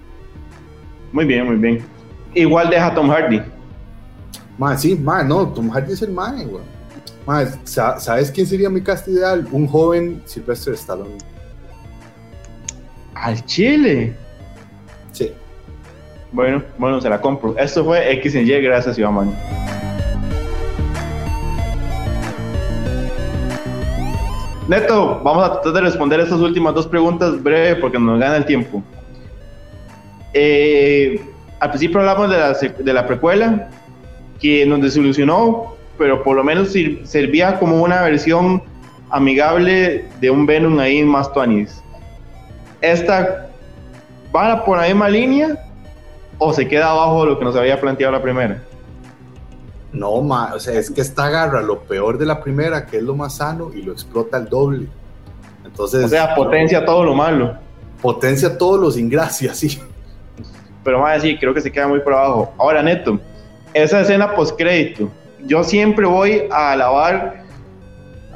Muy 1.12 1.24
bien, 1.24 1.44
muy 1.46 1.56
bien. 1.56 1.84
Igual 2.34 2.70
deja 2.70 2.86
a 2.86 2.94
Tom 2.94 3.10
Hardy. 3.10 3.42
Mae, 4.58 4.76
sí, 4.78 4.94
mae, 4.94 5.24
no, 5.24 5.48
Tom 5.48 5.70
Hardy 5.70 5.92
es 5.92 6.02
el 6.02 6.10
mae, 6.12 6.44
güey. 6.44 6.62
Sa- 7.64 7.98
¿sabes 8.00 8.30
quién 8.30 8.46
sería 8.46 8.68
mi 8.68 8.80
cast 8.82 9.06
ideal? 9.08 9.46
Un 9.52 9.66
joven 9.66 10.22
Sylvester 10.26 10.74
Stallone. 10.74 11.16
Al 13.14 13.44
Chile. 13.46 14.16
Sí. 15.12 15.32
Bueno, 16.32 16.62
bueno, 16.78 17.00
se 17.00 17.08
la 17.08 17.20
compro. 17.20 17.56
Esto 17.58 17.84
fue 17.84 18.12
X 18.14 18.34
en 18.34 18.46
Y, 18.46 18.60
gracias, 18.62 18.98
Iván 18.98 19.14
Manga. 19.14 19.36
Neto, 24.68 25.20
vamos 25.24 25.44
a 25.44 25.52
tratar 25.54 25.72
de 25.72 25.80
responder 25.80 26.20
estas 26.20 26.38
últimas 26.38 26.74
dos 26.74 26.86
preguntas 26.86 27.42
breve 27.42 27.76
porque 27.80 27.98
nos 27.98 28.20
gana 28.20 28.36
el 28.36 28.44
tiempo. 28.44 28.82
Eh, 30.32 31.20
al 31.60 31.68
principio 31.70 32.00
hablamos 32.00 32.30
de 32.30 32.38
la, 32.38 32.52
de 32.54 32.92
la 32.92 33.06
precuela, 33.06 33.68
que 34.40 34.64
nos 34.66 34.80
desilusionó, 34.80 35.74
pero 35.98 36.22
por 36.22 36.36
lo 36.36 36.42
menos 36.42 36.68
sir- 36.72 37.02
servía 37.06 37.58
como 37.58 37.82
una 37.82 38.00
versión 38.02 38.62
amigable 39.10 40.06
de 40.20 40.30
un 40.30 40.46
Venom 40.46 40.78
ahí 40.78 41.02
más 41.04 41.32
tuanis. 41.32 41.82
Esta 42.80 43.48
va 44.34 44.64
por 44.64 44.78
la 44.78 44.86
misma 44.86 45.08
línea 45.08 45.58
o 46.38 46.52
se 46.54 46.66
queda 46.66 46.90
abajo 46.90 47.24
de 47.24 47.30
lo 47.32 47.38
que 47.38 47.44
nos 47.44 47.56
había 47.56 47.78
planteado 47.80 48.12
la 48.12 48.22
primera. 48.22 48.62
No, 49.92 50.10
o 50.12 50.58
sea, 50.60 50.78
es 50.78 50.90
que 50.90 51.00
esta 51.00 51.24
agarra 51.26 51.60
lo 51.60 51.80
peor 51.80 52.16
de 52.16 52.24
la 52.24 52.40
primera, 52.40 52.86
que 52.86 52.98
es 52.98 53.02
lo 53.02 53.14
más 53.16 53.36
sano, 53.36 53.70
y 53.74 53.82
lo 53.82 53.92
explota 53.92 54.36
al 54.36 54.48
doble. 54.48 54.86
Entonces, 55.64 56.04
O 56.04 56.08
sea, 56.08 56.34
potencia 56.34 56.84
todo 56.84 57.04
lo 57.04 57.14
malo. 57.14 57.56
potencia 58.00 58.56
todos 58.56 58.80
los 58.80 58.96
ingracias, 58.96 59.58
sí. 59.58 59.80
Pero 60.84 61.00
más 61.00 61.22
sí, 61.22 61.36
creo 61.38 61.52
que 61.52 61.60
se 61.60 61.70
queda 61.70 61.88
muy 61.88 62.00
por 62.00 62.14
abajo. 62.14 62.52
Ahora, 62.58 62.82
Neto, 62.82 63.20
esa 63.74 64.00
escena 64.00 64.34
post 64.34 64.56
crédito, 64.58 65.08
yo 65.46 65.62
siempre 65.64 66.06
voy 66.06 66.42
a 66.50 66.72
alabar 66.72 67.42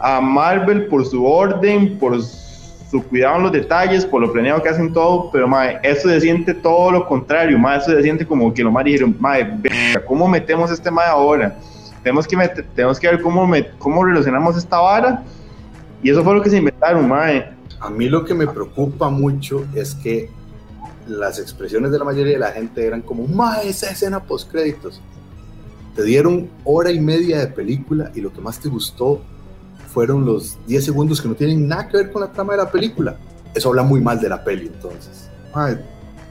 a 0.01 0.21
Marvel 0.21 0.87
por 0.87 1.05
su 1.07 1.25
orden, 1.25 1.99
por 1.99 2.21
su 2.23 3.03
cuidado 3.09 3.37
en 3.37 3.43
los 3.45 3.53
detalles, 3.53 4.05
por 4.05 4.21
lo 4.21 4.33
planeado 4.33 4.63
que 4.63 4.69
hacen 4.69 4.93
todo, 4.93 5.31
pero 5.33 5.49
mae, 5.49 5.79
eso 5.83 6.09
se 6.09 6.21
siente 6.21 6.55
todo 6.55 6.91
lo 6.93 7.07
contrario, 7.07 7.59
mae, 7.59 7.79
eso 7.79 7.91
se 7.91 8.03
siente 8.03 8.27
como 8.27 8.53
que 8.53 8.63
lo 8.63 8.71
más 8.71 8.85
dijeron, 8.85 9.17
mae, 9.19 9.59
¿cómo 10.07 10.29
metemos 10.29 10.71
este 10.71 10.91
mae 10.91 11.09
ahora? 11.09 11.57
Tenemos 12.03 12.27
que, 12.27 12.37
meter- 12.37 12.67
tenemos 12.75 13.01
que 13.01 13.09
ver 13.09 13.21
cómo, 13.23 13.47
me- 13.47 13.67
cómo 13.79 14.05
relacionamos 14.05 14.57
esta 14.57 14.79
vara, 14.79 15.23
y 16.03 16.11
eso 16.11 16.23
fue 16.23 16.35
lo 16.35 16.43
que 16.43 16.51
se 16.51 16.59
inventaron, 16.59 17.09
mae. 17.09 17.51
A 17.81 17.91
mí 17.91 18.09
lo 18.09 18.25
que 18.25 18.35
me 18.35 18.47
preocupa 18.47 19.09
mucho 19.11 19.65
es 19.75 19.95
que 19.95 20.31
las 21.07 21.39
expresiones 21.39 21.91
de 21.91 21.99
la 21.99 22.05
mayoría 22.05 22.35
de 22.35 22.39
la 22.39 22.53
gente 22.53 22.87
eran 22.87 23.03
como, 23.03 23.27
ma, 23.27 23.63
esa 23.63 23.91
escena 23.91 24.23
post 24.23 24.51
créditos. 24.51 25.01
Te 25.95 26.03
dieron 26.03 26.49
hora 26.65 26.91
y 26.91 27.01
media 27.01 27.39
de 27.39 27.47
película 27.47 28.11
y 28.15 28.21
lo 28.21 28.33
que 28.33 28.41
más 28.41 28.59
te 28.59 28.69
gustó 28.69 29.23
fueron 29.93 30.25
los 30.25 30.59
10 30.67 30.85
segundos 30.85 31.21
que 31.21 31.29
no 31.29 31.35
tienen 31.35 31.69
nada 31.69 31.89
que 31.89 31.99
ver 31.99 32.11
con 32.11 32.23
la 32.23 32.33
trama 32.33 32.55
de 32.55 32.59
la 32.59 32.71
película. 32.71 33.17
Eso 33.55 33.69
habla 33.69 33.85
muy 33.85 34.01
mal 34.01 34.21
de 34.21 34.29
la 34.29 34.43
peli, 34.43 34.67
entonces. 34.67 35.31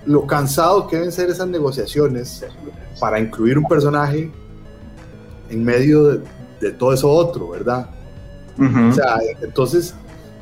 lo 0.06 0.28
cansado 0.28 0.88
que 0.88 0.98
deben 0.98 1.14
ser 1.14 1.30
esas 1.30 1.48
negociaciones 1.48 2.46
para 3.00 3.20
incluir 3.20 3.58
un 3.58 3.66
personaje 3.66 4.30
en 5.50 5.64
medio 5.64 6.20
de, 6.60 6.72
todo 6.74 6.94
eso 6.94 7.10
otro, 7.10 7.50
¿verdad? 7.50 7.90
O 8.58 8.94
sea, 8.94 9.18
entonces, 9.42 9.96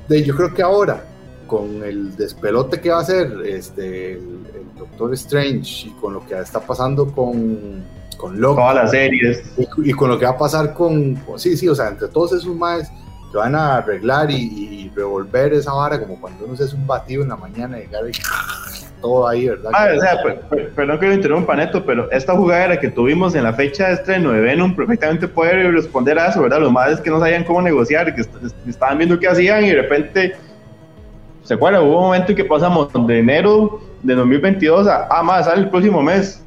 de, 0.09 0.23
yo 0.23 0.35
creo 0.35 0.53
que 0.53 0.61
ahora, 0.61 1.05
con 1.51 1.83
el 1.83 2.15
despelote 2.15 2.79
que 2.79 2.91
va 2.91 2.99
a 2.99 3.01
hacer 3.01 3.29
este, 3.45 4.13
el, 4.13 4.39
Doctor 4.79 5.13
Strange 5.13 5.89
y 5.89 5.91
con 5.99 6.13
lo 6.13 6.25
que 6.25 6.39
está 6.39 6.61
pasando 6.61 7.11
con, 7.11 7.83
con 8.17 8.39
Loki. 8.39 8.55
Todas 8.55 8.75
las 8.75 8.91
series. 8.91 9.43
Y, 9.83 9.91
con 9.91 10.09
lo 10.09 10.17
que 10.17 10.25
va 10.25 10.31
a 10.31 10.37
pasar 10.37 10.73
con, 10.73 11.21
sí, 11.35 11.57
sí, 11.57 11.67
o 11.67 11.75
sea, 11.75 11.89
entre 11.89 12.07
todos 12.07 12.31
esos 12.31 12.55
más 12.55 12.89
que 13.31 13.37
van 13.37 13.53
a 13.53 13.77
arreglar 13.77 14.31
y, 14.31 14.89
revolver 14.95 15.53
esa 15.53 15.71
vara 15.71 15.99
como 16.01 16.19
cuando 16.19 16.45
uno 16.45 16.55
se 16.55 16.65
hace 16.65 16.75
un 16.75 16.85
batido 16.85 17.23
en 17.23 17.29
la 17.29 17.37
mañana 17.37 17.79
y 17.79 17.83
llegar 17.83 18.03
todo 19.01 19.27
ahí, 19.27 19.47
¿verdad? 19.47 19.71
Ah, 19.73 19.87
o 19.95 19.99
sea, 20.01 20.17
perdón 20.75 20.99
que 20.99 21.07
lo 21.07 21.13
interrumpa, 21.13 21.55
Neto, 21.55 21.85
pero 21.85 22.11
esta 22.11 22.35
jugadera 22.35 22.79
que 22.79 22.89
tuvimos 22.89 23.35
en 23.35 23.43
la 23.43 23.53
fecha 23.53 23.87
de 23.87 23.93
estreno 23.93 24.31
de 24.31 24.41
Venom 24.41 24.75
perfectamente 24.75 25.27
puede 25.27 25.69
responder 25.71 26.17
a 26.19 26.27
eso, 26.27 26.41
¿verdad? 26.41 26.59
Los 26.59 26.71
más 26.71 26.99
que 26.99 27.09
no 27.09 27.19
sabían 27.19 27.43
cómo 27.43 27.61
negociar, 27.61 28.13
que 28.13 28.21
estaban 28.67 28.97
viendo 28.97 29.19
qué 29.19 29.27
hacían 29.27 29.63
y 29.63 29.69
de 29.69 29.75
repente, 29.75 30.35
¿se 31.43 31.53
acuerdan? 31.53 31.83
Hubo 31.83 31.97
un 31.97 32.03
momento 32.05 32.31
en 32.31 32.37
que 32.37 32.45
pasamos 32.45 32.89
de 32.93 33.19
enero 33.19 33.81
de 34.03 34.15
2022 34.15 34.87
a, 34.87 35.07
ah, 35.09 35.23
más, 35.23 35.45
sale 35.45 35.61
el 35.61 35.69
próximo 35.69 36.01
mes. 36.01 36.43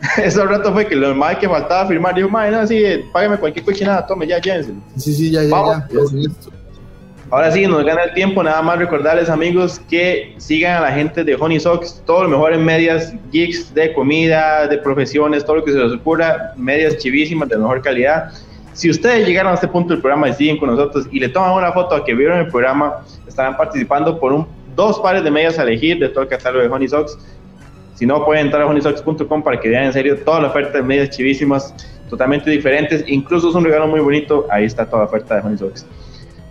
Ese 0.22 0.42
rato 0.44 0.72
fue 0.72 0.86
que 0.86 0.96
lo 0.96 1.14
más 1.14 1.36
que 1.36 1.48
faltaba 1.48 1.86
firmar, 1.86 2.14
dijo, 2.14 2.28
madre, 2.28 2.52
no, 2.52 2.66
sí, 2.66 2.82
págame 3.12 3.36
cualquier 3.36 3.64
cochinada, 3.64 4.06
tome, 4.06 4.26
ya, 4.26 4.40
llévense. 4.40 4.72
Sí, 4.96 5.12
sí, 5.12 5.30
ya, 5.30 5.42
ya, 5.42 5.48
ya, 5.50 5.88
Ahora 7.32 7.52
sí, 7.52 7.64
nos 7.64 7.84
gana 7.84 8.02
el 8.02 8.14
tiempo, 8.14 8.42
nada 8.42 8.60
más 8.60 8.78
recordarles 8.78 9.30
amigos 9.30 9.80
que 9.88 10.34
sigan 10.38 10.78
a 10.78 10.80
la 10.80 10.92
gente 10.92 11.22
de 11.22 11.36
Honey 11.36 11.60
Socks, 11.60 12.02
todo 12.04 12.24
lo 12.24 12.28
mejor 12.28 12.52
en 12.52 12.64
medias, 12.64 13.14
geeks 13.30 13.72
de 13.72 13.92
comida, 13.92 14.66
de 14.66 14.78
profesiones, 14.78 15.44
todo 15.44 15.56
lo 15.56 15.64
que 15.64 15.70
se 15.70 15.78
les 15.78 15.92
ocurra, 15.92 16.54
medias 16.56 16.96
chivísimas 16.96 17.48
de 17.48 17.58
mejor 17.58 17.82
calidad. 17.82 18.32
Si 18.72 18.88
ustedes 18.88 19.26
llegaron 19.26 19.52
a 19.52 19.54
este 19.54 19.68
punto 19.68 19.92
del 19.92 20.00
programa 20.00 20.28
y 20.28 20.34
siguen 20.34 20.58
con 20.58 20.70
nosotros 20.70 21.06
y 21.10 21.18
le 21.20 21.28
toman 21.28 21.52
una 21.52 21.72
foto 21.72 21.94
a 21.94 22.04
que 22.04 22.14
vieron 22.14 22.38
el 22.38 22.48
programa, 22.48 23.04
estarán 23.26 23.56
participando 23.56 24.18
por 24.18 24.32
un, 24.32 24.46
dos 24.76 25.00
pares 25.00 25.24
de 25.24 25.30
medias 25.30 25.58
a 25.58 25.62
elegir 25.62 25.98
de 25.98 26.08
todo 26.08 26.22
el 26.22 26.28
catálogo 26.28 26.62
de 26.62 26.70
Honey 26.70 26.88
Socks. 26.88 27.18
Si 27.94 28.06
no, 28.06 28.24
pueden 28.24 28.46
entrar 28.46 28.62
a 28.62 28.66
honeysocks.com 28.66 29.42
para 29.42 29.60
que 29.60 29.68
vean 29.68 29.84
en 29.84 29.92
serio 29.92 30.16
toda 30.24 30.40
la 30.40 30.48
oferta 30.48 30.78
de 30.78 30.82
medias 30.82 31.10
chivísimas, 31.10 31.74
totalmente 32.08 32.50
diferentes. 32.50 33.04
Incluso 33.06 33.50
es 33.50 33.54
un 33.54 33.62
regalo 33.62 33.86
muy 33.88 34.00
bonito. 34.00 34.46
Ahí 34.50 34.64
está 34.64 34.86
toda 34.86 35.02
la 35.02 35.08
oferta 35.08 35.34
de 35.34 35.42
Honey 35.42 35.58
Socks. 35.58 35.84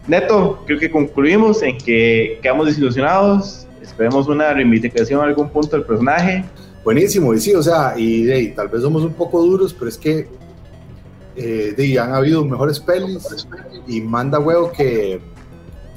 Neto, 0.08 0.62
creo 0.67 0.77
que 0.77 0.91
concluimos 0.91 1.63
en 1.63 1.77
que 1.77 2.39
quedamos 2.43 2.67
desilusionados. 2.67 3.65
Esperemos 3.82 4.27
una 4.27 4.53
reivindicación 4.53 5.21
a 5.21 5.23
algún 5.23 5.49
punto 5.49 5.75
del 5.75 5.86
personaje. 5.86 6.45
Buenísimo, 6.84 7.34
y 7.34 7.39
sí, 7.39 7.53
o 7.53 7.62
sea, 7.62 7.93
y, 7.97 8.49
tal 8.49 8.69
vez 8.69 8.82
somos 8.82 9.03
un 9.03 9.13
poco 9.13 9.41
duros, 9.41 9.73
pero 9.73 9.89
es 9.89 9.97
que 9.97 10.27
eh, 11.35 11.99
han 11.99 12.13
habido 12.13 12.43
mejores 12.45 12.79
pelis 12.79 13.47
y 13.87 14.01
manda 14.01 14.39
huevo 14.39 14.71
que, 14.71 15.21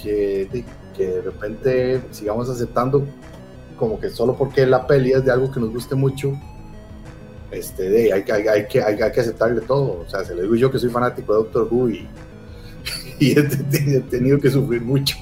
que, 0.03 0.65
que 0.97 1.07
de 1.07 1.23
repente 1.23 2.01
sigamos 2.11 2.49
aceptando 2.49 3.07
como 3.77 3.99
que 3.99 4.11
solo 4.11 4.37
porque 4.37 4.67
la 4.67 4.87
peli 4.87 5.13
es 5.13 5.25
de 5.25 5.33
algo 5.33 5.51
que 5.51 5.59
nos 5.59 5.71
guste 5.71 5.95
mucho, 5.95 6.39
este, 7.51 7.91
de, 7.91 8.13
hay, 8.13 8.25
hay, 8.33 8.49
hay, 8.49 8.67
que, 8.67 8.83
hay, 8.83 8.97
que 8.97 9.21
aceptarle 9.21 9.61
todo. 9.61 10.05
O 10.07 10.09
sea, 10.09 10.25
se 10.25 10.35
le 10.35 10.43
digo 10.43 10.55
yo 10.55 10.71
que 10.71 10.79
soy 10.79 10.89
fanático 10.89 11.33
de 11.33 11.39
Doctor 11.41 11.69
Who 11.71 11.91
y, 11.91 12.09
y 13.19 13.39
he, 13.39 13.43
tenido 14.01 14.39
que 14.39 14.51
sufrir 14.51 14.81
mucho. 14.83 15.17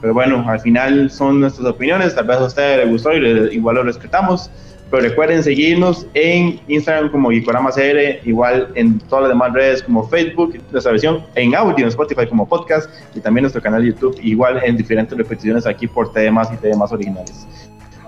Pero 0.00 0.14
bueno, 0.14 0.44
al 0.48 0.60
final 0.60 1.10
son 1.10 1.40
nuestras 1.40 1.66
opiniones, 1.66 2.14
tal 2.14 2.26
vez 2.26 2.38
a 2.38 2.44
usted 2.44 2.84
le 2.84 2.90
gustó 2.90 3.12
y 3.12 3.54
igual 3.54 3.76
lo 3.76 3.82
respetamos. 3.84 4.50
Pero 4.92 5.04
recuerden 5.04 5.42
seguirnos 5.42 6.06
en 6.12 6.60
Instagram 6.68 7.10
como 7.10 7.30
CR, 7.30 8.28
igual 8.28 8.68
en 8.74 8.98
todas 8.98 9.22
las 9.22 9.30
demás 9.30 9.54
redes 9.54 9.82
como 9.82 10.06
Facebook, 10.06 10.60
nuestra 10.70 10.92
versión 10.92 11.24
en 11.34 11.54
audio 11.54 11.86
en 11.86 11.88
Spotify 11.88 12.26
como 12.26 12.46
podcast 12.46 12.90
y 13.14 13.20
también 13.20 13.44
nuestro 13.44 13.62
canal 13.62 13.80
de 13.80 13.88
YouTube, 13.88 14.20
igual 14.22 14.60
en 14.62 14.76
diferentes 14.76 15.16
repeticiones 15.16 15.66
aquí 15.66 15.86
por 15.86 16.12
temas 16.12 16.52
y 16.52 16.58
temas 16.58 16.92
originales. 16.92 17.48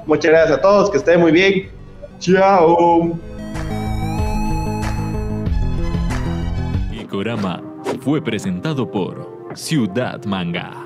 Muchas 0.05 0.31
gracias 0.31 0.59
a 0.59 0.61
todos, 0.61 0.91
que 0.91 0.99
estén 0.99 1.21
muy 1.21 1.33
bien. 1.33 1.71
Chao. 2.19 3.19
Ikorama 6.93 7.63
fue 8.03 8.21
presentado 8.21 8.91
por 8.91 9.27
Ciudad 9.55 10.23
Manga. 10.27 10.84